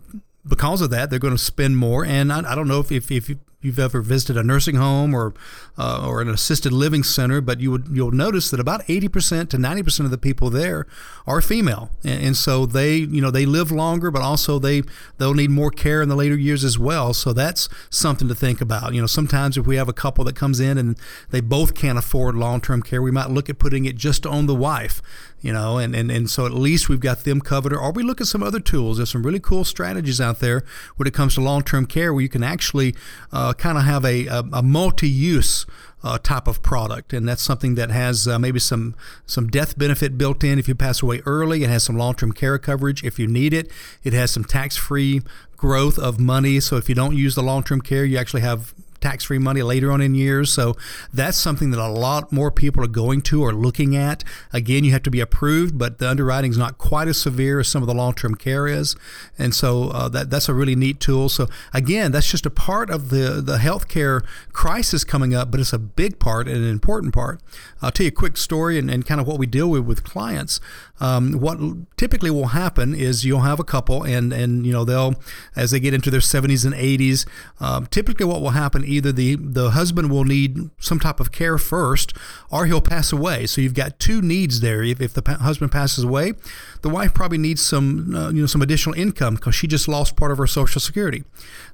because 0.48 0.82
of 0.82 0.90
that, 0.92 1.10
they're 1.10 1.20
going 1.20 1.36
to 1.36 1.44
spend 1.44 1.78
more. 1.78 2.06
And 2.06 2.32
I, 2.32 2.52
I 2.52 2.56
don't 2.56 2.68
know 2.68 2.80
if, 2.80 2.92
if, 2.92 3.12
if 3.12 3.30
you've 3.62 3.80
ever 3.80 4.02
visited 4.02 4.38
a 4.38 4.44
nursing 4.44 4.76
home 4.76 5.14
or 5.14 5.34
uh, 5.78 6.08
or 6.08 6.22
an 6.22 6.30
assisted 6.30 6.72
living 6.72 7.04
center, 7.04 7.42
but 7.42 7.60
you 7.60 7.72
would 7.72 7.88
you'll 7.92 8.12
notice 8.12 8.50
that 8.52 8.60
about 8.60 8.84
80% 8.86 9.50
to 9.50 9.58
90% 9.58 10.06
of 10.06 10.12
the 10.12 10.18
people 10.18 10.50
there 10.50 10.88
are 11.26 11.42
female, 11.42 11.92
and, 12.04 12.24
and, 12.24 12.38
so 12.38 12.66
they 12.66 12.96
you 12.96 13.22
know 13.22 13.32
they 13.32 13.46
live 13.46 13.72
longer, 13.72 14.10
but 14.10 14.22
also 14.22 14.60
they 14.60 14.84
they'll 15.18 15.34
need 15.34 15.50
more 15.50 15.72
care 15.72 16.02
in 16.02 16.10
the 16.10 16.16
later 16.16 16.36
years 16.36 16.64
as 16.64 16.80
well. 16.80 17.14
So 17.14 17.34
that's 17.34 17.68
something 17.90 18.28
to 18.28 18.36
think 18.36 18.62
about. 18.62 18.94
You 18.94 19.02
know, 19.02 19.08
sometimes 19.08 19.58
if 19.58 19.68
we 19.68 19.76
have 19.76 19.90
a 19.90 19.94
couple 19.94 20.24
that 20.26 20.36
comes 20.36 20.60
in 20.60 20.78
and 20.78 20.98
they 21.30 21.42
both 21.42 21.76
can't 21.76 21.98
afford 21.98 22.36
long 22.36 22.62
term 22.62 22.82
care, 22.82 23.02
we 23.02 23.12
might 23.12 23.30
look 23.30 23.50
at 23.50 23.60
putting 23.60 23.86
it 23.86 23.96
just 23.96 24.26
on 24.26 24.46
the 24.46 24.56
wife 24.56 25.02
you 25.42 25.54
know, 25.54 25.78
and, 25.78 25.96
and, 25.96 26.10
and 26.12 26.30
so 26.30 26.46
at 26.46 26.54
least 26.54 26.90
we've 26.90 27.00
got 27.00 27.24
them 27.24 27.42
covered. 27.42 27.74
Or 27.74 27.92
we 27.92 28.04
look 28.04 28.20
at 28.20 28.28
some 28.28 28.42
other 28.42 28.60
tools. 28.60 28.98
There's 28.98 29.12
some 29.12 29.24
really 29.24 29.40
cool 29.40 29.64
strategies 29.64 30.20
out 30.20 30.40
there 30.40 30.64
when 30.96 31.08
it 31.08 31.14
comes 31.14 31.36
to 31.36 31.42
long 31.42 31.64
term 31.64 31.86
care 31.86 32.14
where 32.14 32.22
you 32.22 32.30
can 32.30 32.44
actually 32.44 32.96
uh, 33.32 33.54
kind 33.54 33.78
of 33.78 33.84
have 33.84 34.04
a, 34.04 34.28
a, 34.28 34.44
a 34.54 34.64
multi 34.64 35.10
use. 35.10 35.66
Uh, 36.04 36.20
type 36.20 36.48
of 36.48 36.62
product, 36.62 37.12
and 37.12 37.28
that's 37.28 37.42
something 37.42 37.74
that 37.74 37.90
has 37.90 38.28
uh, 38.28 38.38
maybe 38.38 38.60
some 38.60 38.96
some 39.26 39.48
death 39.48 39.78
benefit 39.80 40.16
built 40.16 40.44
in 40.44 40.60
if 40.60 40.68
you 40.68 40.76
pass 40.76 41.02
away 41.02 41.24
early. 41.26 41.64
It 41.64 41.72
has 41.72 41.84
some 41.84 41.98
long 41.98 42.14
term 42.14 42.32
care 42.34 42.60
coverage 42.60 43.04
if 43.04 43.18
you 43.18 43.26
need 43.26 43.52
it. 43.52 43.72
It 44.04 44.14
has 44.14 44.30
some 44.30 44.44
tax 44.44 44.78
free 44.78 45.24
growth 45.58 45.98
of 45.98 46.20
money, 46.20 46.60
so 46.60 46.78
if 46.78 46.88
you 46.88 46.94
don't 46.94 47.18
use 47.18 47.34
the 47.34 47.42
long 47.42 47.64
term 47.64 47.82
care, 47.82 48.06
you 48.06 48.16
actually 48.16 48.42
have 48.42 48.76
tax 49.02 49.26
free 49.26 49.38
money 49.38 49.62
later 49.62 49.92
on 49.92 50.02
in 50.02 50.16
years. 50.16 50.52
So 50.52 50.76
that's 51.14 51.38
something 51.38 51.72
that 51.72 51.80
a 51.80 51.88
lot 51.88 52.32
more 52.32 52.52
people 52.52 52.84
are 52.84 52.88
going 52.88 53.22
to 53.24 53.44
or 53.44 53.54
looking 53.54 53.96
at. 53.96 54.24
Again, 54.54 54.84
you 54.84 54.92
have 54.92 55.04
to 55.04 55.12
be 55.12 55.20
approved, 55.20 55.78
but 55.78 56.00
the 56.00 56.10
underwriting 56.10 56.52
is 56.52 56.58
not 56.58 56.78
quite 56.78 57.08
as 57.08 57.18
severe 57.18 57.60
as 57.60 57.68
some 57.68 57.84
of 57.84 57.88
the 57.88 57.94
long 57.94 58.14
term 58.14 58.36
care 58.36 58.68
is. 58.68 58.96
And 59.38 59.54
so 59.54 59.90
uh, 59.90 60.10
that, 60.10 60.30
that's 60.30 60.50
a 60.50 60.54
really 60.54 60.76
neat 60.76 61.00
tool. 61.00 61.30
So 61.30 61.48
again, 61.74 62.12
that's 62.12 62.30
just 62.30 62.46
a 62.46 62.50
part 62.50 62.90
of 62.90 63.10
the, 63.10 63.42
the 63.42 63.58
healthcare 63.58 64.26
crisis 64.54 65.04
coming 65.04 65.36
up, 65.36 65.52
but 65.52 65.60
it's 65.60 65.74
a 65.74 65.80
big 65.80 66.20
part 66.20 66.48
and 66.48 66.58
an 66.58 66.70
important 66.70 67.14
part. 67.14 67.42
I'll 67.82 67.92
tell 67.92 68.06
you 68.06 68.10
a 68.10 68.12
quick 68.12 68.38
story 68.38 68.80
and, 68.80 68.90
and 68.90 69.06
kind 69.06 69.22
of 69.22 69.28
what 69.28 69.38
we 69.38 69.46
deal 69.46 69.70
with 69.70 69.84
with 69.84 70.04
clients. 70.04 70.60
Um, 71.00 71.34
what 71.34 71.60
typically 71.98 72.32
will 72.32 72.48
happen 72.48 72.96
is 72.96 73.24
you'll 73.24 73.42
have 73.42 73.60
a 73.60 73.64
couple 73.64 74.04
and, 74.04 74.34
and, 74.34 74.66
you 74.66 74.74
know, 74.74 74.84
they'll, 74.84 75.16
as 75.56 75.72
they 75.72 75.80
get 75.80 75.94
into 75.94 76.10
their 76.10 76.20
70s 76.20 76.66
and 76.66 76.74
80s, 76.74 77.28
um, 77.60 77.86
typically 77.88 78.26
what 78.26 78.42
will 78.42 78.52
happen 78.52 78.84
either 78.88 79.12
the 79.12 79.36
the 79.36 79.72
husband 79.72 80.10
will 80.10 80.24
need 80.24 80.70
some 80.80 81.00
type 81.00 81.20
of 81.20 81.32
care 81.32 81.58
first, 81.58 82.14
or 82.50 82.66
he'll 82.66 82.82
pass 82.82 83.12
away. 83.12 83.46
So 83.46 83.62
you've 83.62 83.74
got 83.74 84.00
two 84.00 84.22
needs 84.22 84.62
there. 84.62 84.84
If, 84.84 85.02
if 85.02 85.14
the 85.14 85.38
husband 85.40 85.72
passes 85.72 86.04
away, 86.04 86.34
the 86.82 86.90
wife 86.90 87.14
probably 87.14 87.38
needs 87.38 87.62
some 87.62 88.16
uh, 88.16 88.30
you 88.30 88.42
know 88.42 88.48
some 88.48 88.62
additional 88.62 88.96
income 88.96 89.36
because 89.36 89.56
she 89.56 89.68
just 89.68 89.88
lost 89.88 90.16
part 90.16 90.32
of 90.32 90.38
her 90.38 90.48
Social 90.48 90.82
Security. 90.82 91.24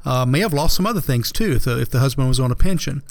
Uh, 0.06 0.26
may 0.26 0.40
have 0.40 0.54
lost 0.54 0.76
some 0.76 0.86
other 0.86 1.00
things 1.00 1.32
too 1.32 1.54
if 1.54 1.64
the, 1.64 1.80
if 1.80 1.90
the 1.90 2.00
husband 2.00 2.28
was 2.28 2.40
on 2.40 2.52
a 2.52 2.56
pension. 2.56 3.02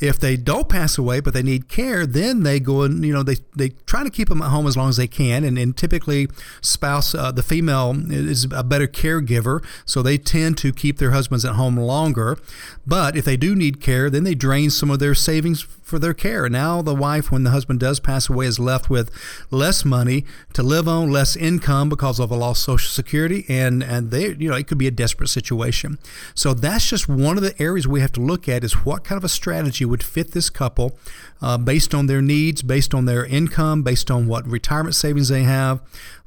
If 0.00 0.18
they 0.18 0.36
don't 0.36 0.68
pass 0.68 0.98
away 0.98 1.20
but 1.20 1.34
they 1.34 1.42
need 1.42 1.68
care, 1.68 2.06
then 2.06 2.42
they 2.42 2.58
go 2.60 2.82
and 2.82 3.04
you 3.04 3.12
know 3.12 3.22
they 3.22 3.36
they 3.54 3.70
try 3.86 4.02
to 4.02 4.10
keep 4.10 4.28
them 4.28 4.42
at 4.42 4.48
home 4.48 4.66
as 4.66 4.76
long 4.76 4.88
as 4.88 4.96
they 4.96 5.06
can, 5.06 5.44
and, 5.44 5.58
and 5.58 5.76
typically 5.76 6.28
spouse 6.60 7.14
uh, 7.14 7.30
the 7.32 7.42
female 7.42 7.94
is 8.10 8.46
a 8.52 8.64
better 8.64 8.86
caregiver, 8.86 9.64
so 9.84 10.02
they 10.02 10.18
tend 10.18 10.58
to 10.58 10.72
keep 10.72 10.98
their 10.98 11.12
husbands 11.12 11.44
at 11.44 11.54
home 11.54 11.76
longer. 11.76 12.38
But 12.86 13.16
if 13.16 13.24
they 13.24 13.36
do 13.36 13.54
need 13.54 13.80
care, 13.80 14.10
then 14.10 14.24
they 14.24 14.34
drain 14.34 14.70
some 14.70 14.90
of 14.90 14.98
their 14.98 15.14
savings 15.14 15.66
for 15.90 15.98
their 15.98 16.14
care. 16.14 16.48
Now 16.48 16.80
the 16.80 16.94
wife, 16.94 17.30
when 17.30 17.42
the 17.42 17.50
husband 17.50 17.80
does 17.80 18.00
pass 18.00 18.28
away, 18.28 18.46
is 18.46 18.58
left 18.58 18.88
with 18.88 19.10
less 19.50 19.84
money 19.84 20.24
to 20.54 20.62
live 20.62 20.88
on, 20.88 21.10
less 21.10 21.36
income 21.36 21.88
because 21.88 22.18
of 22.18 22.30
a 22.30 22.36
lost 22.36 22.62
Social 22.62 22.88
Security, 22.88 23.44
and 23.48 23.82
and 23.82 24.10
they 24.10 24.28
you 24.34 24.48
know 24.48 24.56
it 24.56 24.68
could 24.68 24.78
be 24.78 24.86
a 24.86 24.92
desperate 24.92 25.28
situation. 25.28 25.98
So 26.34 26.54
that's 26.54 26.88
just 26.88 27.08
one 27.08 27.36
of 27.36 27.42
the 27.42 27.60
areas 27.60 27.86
we 27.86 28.00
have 28.00 28.12
to 28.12 28.20
look 28.20 28.48
at 28.48 28.64
is 28.64 28.84
what 28.84 29.04
kind 29.04 29.18
of 29.18 29.24
a 29.24 29.28
strategy 29.28 29.84
would 29.84 30.02
fit 30.02 30.32
this 30.32 30.48
couple 30.48 30.96
uh, 31.42 31.58
based 31.58 31.94
on 31.94 32.06
their 32.06 32.22
needs, 32.22 32.62
based 32.62 32.94
on 32.94 33.04
their 33.04 33.24
income, 33.24 33.82
based 33.82 34.10
on 34.10 34.26
what 34.26 34.46
retirement 34.46 34.94
savings 34.94 35.28
they 35.28 35.42
have, 35.42 35.80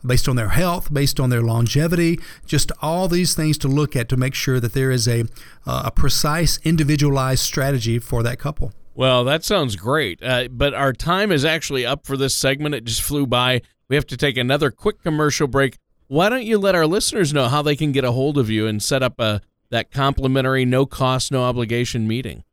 based 0.06 0.28
on 0.28 0.36
their 0.36 0.50
health, 0.50 0.94
based 0.94 1.20
on 1.20 1.30
their 1.30 1.42
longevity, 1.42 2.20
just 2.46 2.72
all 2.82 3.08
these 3.08 3.34
things 3.34 3.58
to 3.60 3.68
look 3.68 3.96
at 3.96 4.10
to 4.10 4.18
make 4.18 4.36
sure 4.36 4.60
that 4.60 4.74
there 4.74 4.92
is 4.92 5.08
a, 5.08 5.22
uh, 5.66 5.84
a 5.86 5.92
precise, 5.92 6.60
individualized 6.64 7.42
strategy 7.42 8.00
for 8.00 8.24
that 8.24 8.40
couple. 8.40 8.74
Well, 8.96 9.24
that 9.24 9.44
sounds 9.44 9.76
great. 9.76 10.22
Uh, 10.22 10.48
but 10.50 10.74
our 10.74 10.94
time 10.94 11.32
is 11.32 11.44
actually 11.46 11.86
up 11.86 12.06
for 12.06 12.16
this 12.16 12.36
segment. 12.36 12.76
It 12.76 12.84
just 12.84 13.02
flew 13.02 13.26
by. 13.26 13.62
We 13.90 13.96
have 13.96 14.08
to 14.08 14.18
take 14.18 14.38
another 14.38 14.72
quick 14.72 15.02
commercial 15.02 15.48
break. 15.48 15.78
Why 16.08 16.30
don't 16.30 16.46
you 16.46 16.60
let 16.60 16.76
our 16.76 16.86
listeners 16.86 17.34
know 17.34 17.48
how 17.48 17.62
they 17.62 17.76
can 17.76 17.92
get 17.92 18.04
a 18.04 18.12
hold 18.12 18.38
of 18.38 18.50
you 18.50 18.68
and 18.68 18.84
set 18.84 19.02
up 19.02 19.20
a 19.20 19.42
that 19.72 19.90
complimentary, 19.90 20.66
no 20.66 20.86
cost, 20.86 21.32
no 21.32 21.44
obligation 21.44 22.08
meeting? 22.08 22.44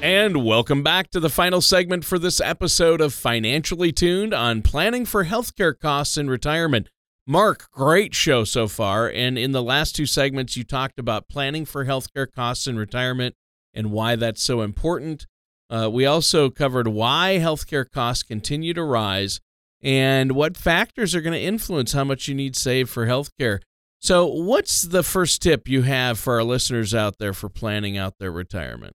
And 0.00 0.44
welcome 0.44 0.84
back 0.84 1.10
to 1.10 1.18
the 1.18 1.28
final 1.28 1.60
segment 1.60 2.04
for 2.04 2.20
this 2.20 2.40
episode 2.40 3.00
of 3.00 3.12
Financially 3.12 3.90
Tuned 3.90 4.32
on 4.32 4.62
planning 4.62 5.04
for 5.04 5.24
healthcare 5.24 5.76
costs 5.76 6.16
in 6.16 6.30
retirement. 6.30 6.88
Mark, 7.26 7.68
great 7.72 8.14
show 8.14 8.44
so 8.44 8.68
far. 8.68 9.10
And 9.10 9.36
in 9.36 9.50
the 9.50 9.62
last 9.62 9.96
two 9.96 10.06
segments, 10.06 10.56
you 10.56 10.62
talked 10.62 11.00
about 11.00 11.28
planning 11.28 11.64
for 11.64 11.84
healthcare 11.84 12.30
costs 12.32 12.68
in 12.68 12.78
retirement 12.78 13.34
and 13.74 13.90
why 13.90 14.14
that's 14.14 14.40
so 14.40 14.60
important. 14.60 15.26
Uh, 15.68 15.90
we 15.92 16.06
also 16.06 16.48
covered 16.48 16.86
why 16.86 17.38
healthcare 17.40 17.84
costs 17.90 18.22
continue 18.22 18.74
to 18.74 18.84
rise 18.84 19.40
and 19.82 20.32
what 20.32 20.56
factors 20.56 21.12
are 21.16 21.20
going 21.20 21.38
to 21.38 21.44
influence 21.44 21.92
how 21.92 22.04
much 22.04 22.28
you 22.28 22.36
need 22.36 22.54
saved 22.54 22.88
for 22.88 23.06
healthcare. 23.06 23.58
So, 23.98 24.26
what's 24.26 24.82
the 24.82 25.02
first 25.02 25.42
tip 25.42 25.66
you 25.66 25.82
have 25.82 26.20
for 26.20 26.34
our 26.34 26.44
listeners 26.44 26.94
out 26.94 27.18
there 27.18 27.32
for 27.32 27.48
planning 27.48 27.98
out 27.98 28.14
their 28.20 28.30
retirement? 28.30 28.94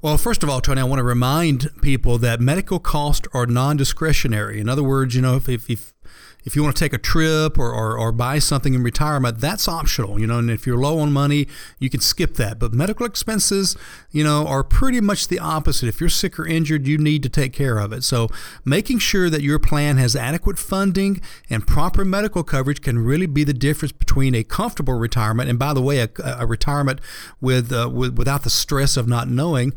Well, 0.00 0.16
first 0.16 0.42
of 0.42 0.48
all, 0.48 0.60
Tony, 0.60 0.80
I 0.80 0.84
want 0.84 1.00
to 1.00 1.04
remind 1.04 1.68
people 1.82 2.18
that 2.18 2.40
medical 2.40 2.78
costs 2.78 3.26
are 3.34 3.46
non 3.46 3.76
discretionary. 3.76 4.60
In 4.60 4.68
other 4.68 4.82
words, 4.82 5.14
you 5.14 5.22
know, 5.22 5.36
if, 5.36 5.48
if, 5.48 5.68
if 5.68 5.92
if 6.44 6.56
you 6.56 6.62
want 6.62 6.76
to 6.76 6.82
take 6.82 6.92
a 6.92 6.98
trip 6.98 7.58
or, 7.58 7.72
or, 7.72 7.98
or, 7.98 8.12
buy 8.12 8.38
something 8.38 8.74
in 8.74 8.82
retirement, 8.82 9.38
that's 9.38 9.68
optional, 9.68 10.18
you 10.18 10.26
know, 10.26 10.38
and 10.38 10.50
if 10.50 10.66
you're 10.66 10.78
low 10.78 10.98
on 10.98 11.12
money, 11.12 11.46
you 11.78 11.90
can 11.90 12.00
skip 12.00 12.34
that. 12.34 12.58
But 12.58 12.72
medical 12.72 13.04
expenses, 13.04 13.76
you 14.10 14.24
know, 14.24 14.46
are 14.46 14.64
pretty 14.64 15.00
much 15.00 15.28
the 15.28 15.38
opposite. 15.38 15.88
If 15.88 16.00
you're 16.00 16.08
sick 16.08 16.38
or 16.38 16.46
injured, 16.46 16.86
you 16.86 16.96
need 16.96 17.22
to 17.24 17.28
take 17.28 17.52
care 17.52 17.78
of 17.78 17.92
it. 17.92 18.02
So 18.02 18.28
making 18.64 18.98
sure 19.00 19.28
that 19.30 19.42
your 19.42 19.58
plan 19.58 19.98
has 19.98 20.16
adequate 20.16 20.58
funding 20.58 21.20
and 21.50 21.66
proper 21.66 22.04
medical 22.04 22.42
coverage 22.42 22.80
can 22.80 22.98
really 22.98 23.26
be 23.26 23.44
the 23.44 23.54
difference 23.54 23.92
between 23.92 24.34
a 24.34 24.42
comfortable 24.42 24.94
retirement 24.94 25.50
and, 25.50 25.58
by 25.58 25.74
the 25.74 25.82
way, 25.82 26.00
a, 26.00 26.08
a 26.24 26.46
retirement 26.46 27.00
with, 27.40 27.72
uh, 27.72 27.90
with, 27.92 28.16
without 28.16 28.44
the 28.44 28.50
stress 28.50 28.96
of 28.96 29.06
not 29.06 29.28
knowing, 29.28 29.74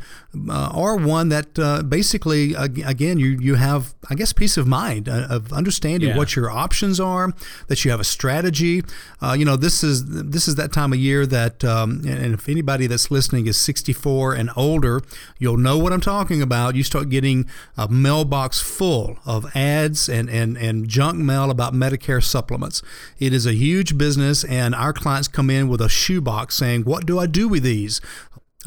uh, 0.49 0.71
or 0.73 0.95
one 0.95 1.29
that 1.29 1.59
uh, 1.59 1.83
basically, 1.83 2.53
again, 2.53 3.19
you, 3.19 3.37
you 3.39 3.55
have, 3.55 3.93
I 4.09 4.15
guess, 4.15 4.31
peace 4.31 4.57
of 4.57 4.67
mind 4.67 5.09
uh, 5.09 5.27
of 5.29 5.51
understanding 5.51 6.09
yeah. 6.09 6.17
what 6.17 6.35
options 6.51 6.99
are, 6.99 7.33
that 7.67 7.83
you 7.83 7.91
have 7.91 7.99
a 7.99 8.05
strategy. 8.05 8.83
Uh, 9.21 9.33
you 9.37 9.45
know, 9.45 9.55
this 9.55 9.83
is 9.83 10.05
this 10.05 10.47
is 10.47 10.55
that 10.55 10.71
time 10.71 10.93
of 10.93 10.99
year 10.99 11.25
that, 11.25 11.63
um, 11.63 12.01
and 12.05 12.33
if 12.33 12.49
anybody 12.49 12.87
that's 12.87 13.09
listening 13.11 13.47
is 13.47 13.57
64 13.57 14.33
and 14.33 14.49
older, 14.55 15.01
you'll 15.39 15.57
know 15.57 15.77
what 15.77 15.93
I'm 15.93 16.01
talking 16.01 16.41
about. 16.41 16.75
You 16.75 16.83
start 16.83 17.09
getting 17.09 17.47
a 17.77 17.87
mailbox 17.87 18.59
full 18.59 19.17
of 19.25 19.55
ads 19.55 20.09
and 20.09 20.29
and 20.29 20.57
and 20.57 20.87
junk 20.87 21.17
mail 21.17 21.49
about 21.49 21.73
Medicare 21.73 22.23
supplements. 22.23 22.81
It 23.19 23.33
is 23.33 23.45
a 23.45 23.53
huge 23.53 23.97
business, 23.97 24.43
and 24.43 24.75
our 24.75 24.93
clients 24.93 25.27
come 25.27 25.49
in 25.49 25.67
with 25.67 25.81
a 25.81 25.89
shoebox 25.89 26.55
saying, 26.55 26.83
"What 26.83 27.05
do 27.05 27.19
I 27.19 27.25
do 27.25 27.47
with 27.47 27.63
these?" 27.63 28.01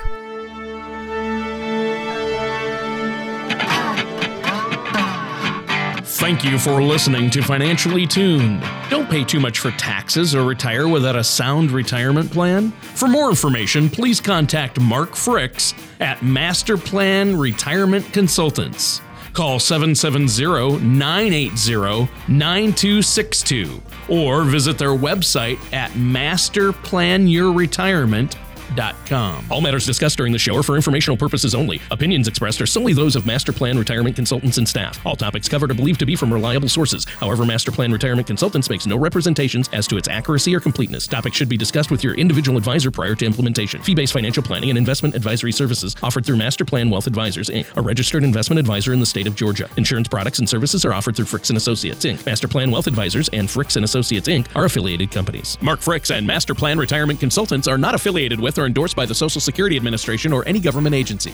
Thank 6.18 6.44
you 6.44 6.58
for 6.58 6.82
listening 6.82 7.30
to 7.30 7.44
Financially 7.44 8.08
Tuned. 8.08 8.64
Don't 8.90 9.08
pay 9.08 9.24
too 9.24 9.40
much 9.40 9.60
for 9.60 9.70
taxes 9.72 10.34
or 10.34 10.44
retire 10.44 10.88
without 10.88 11.16
a 11.16 11.24
sound 11.24 11.70
retirement 11.70 12.32
plan. 12.32 12.72
For 12.72 13.08
more 13.08 13.30
information, 13.30 13.88
please 13.88 14.20
contact 14.20 14.80
Mark 14.80 15.12
Fricks 15.12 15.80
at 16.00 16.24
Master 16.24 16.76
Plan 16.76 17.38
Retirement 17.38 18.12
Consultants. 18.14 19.00
Call 19.34 19.60
770 19.60 20.84
980 20.84 22.10
9262 22.28 23.80
or 24.10 24.44
visit 24.44 24.80
their 24.80 24.90
website 24.90 25.60
at 25.72 25.92
masterplanyourretirement.com 25.92 28.47
masterplan.com. 28.68 29.46
All 29.52 29.62
matters 29.62 29.86
discussed 29.86 30.18
during 30.18 30.34
the 30.34 30.40
show 30.40 30.56
are 30.58 30.64
for 30.64 30.76
informational 30.76 31.18
purposes 31.18 31.56
only. 31.56 31.82
Opinions 31.92 32.28
expressed 32.28 32.62
are 32.62 32.66
solely 32.66 32.94
those 32.94 33.16
of 33.16 33.26
Master 33.26 33.52
Plan 33.52 33.78
Retirement 33.78 34.16
Consultants 34.16 34.58
and 34.58 34.68
staff. 34.68 35.04
All 35.06 35.16
topics 35.16 35.48
covered 35.48 35.72
are 35.72 35.76
believed 35.76 36.00
to 36.00 36.06
be 36.06 36.16
from 36.16 36.32
reliable 36.32 36.70
sources. 36.70 37.06
However, 37.06 37.46
Master 37.46 37.72
Plan 37.72 37.92
Retirement 37.92 38.28
Consultants 38.28 38.70
makes 38.70 38.86
no 38.86 38.98
representations 38.98 39.70
as 39.74 39.88
to 39.88 39.98
its 39.98 40.08
accuracy 40.08 40.56
or 40.56 40.60
completeness. 40.60 41.08
Topics 41.08 41.36
should 41.36 41.50
be 41.50 41.58
discussed 41.58 41.92
with 41.92 42.04
your 42.04 42.16
individual 42.16 42.58
advisor 42.58 42.92
prior 42.92 43.16
to 43.16 43.26
implementation. 43.26 43.82
Fee-based 43.82 44.14
financial 44.14 44.44
planning 44.44 44.70
and 44.70 44.78
investment 44.78 45.16
advisory 45.16 45.52
services 45.52 45.96
offered 46.04 46.26
through 46.26 46.38
Master 46.38 46.66
Plan 46.66 46.90
Wealth 46.90 47.08
Advisors 47.08 47.50
Inc., 47.50 47.66
a 47.76 47.82
registered 47.82 48.24
investment 48.24 48.60
advisor 48.60 48.94
in 48.94 49.00
the 49.00 49.06
state 49.06 49.28
of 49.28 49.36
Georgia. 49.36 49.70
Insurance 49.78 50.08
products 50.08 50.40
and 50.40 50.50
services 50.50 50.86
are 50.86 50.94
offered 50.94 51.16
through 51.16 51.26
Fricks 51.26 51.50
and 51.50 51.58
Associates 51.58 52.06
Inc. 52.06 52.26
Master 52.26 52.48
Plan 52.48 52.72
Wealth 52.72 52.88
Advisors 52.88 53.30
and 53.30 53.48
Fricks 53.48 53.76
and 53.76 53.86
Associates 53.86 54.28
Inc. 54.28 54.48
are 54.56 54.66
affiliated 54.66 55.12
companies. 55.12 55.58
Mark 55.62 55.80
Fricks 55.80 56.16
and 56.16 56.26
Master 56.26 56.54
Plan 56.54 56.78
Retirement 56.78 57.20
Consultants 57.20 57.68
are 57.68 57.78
not 57.78 57.96
affiliated 57.96 58.40
with 58.40 58.57
or 58.58 58.66
endorsed 58.66 58.96
by 58.96 59.06
the 59.06 59.16
Social 59.16 59.42
Security 59.42 59.76
Administration 59.76 60.34
or 60.34 60.48
any 60.48 60.60
government 60.60 60.96
agency. 60.96 61.34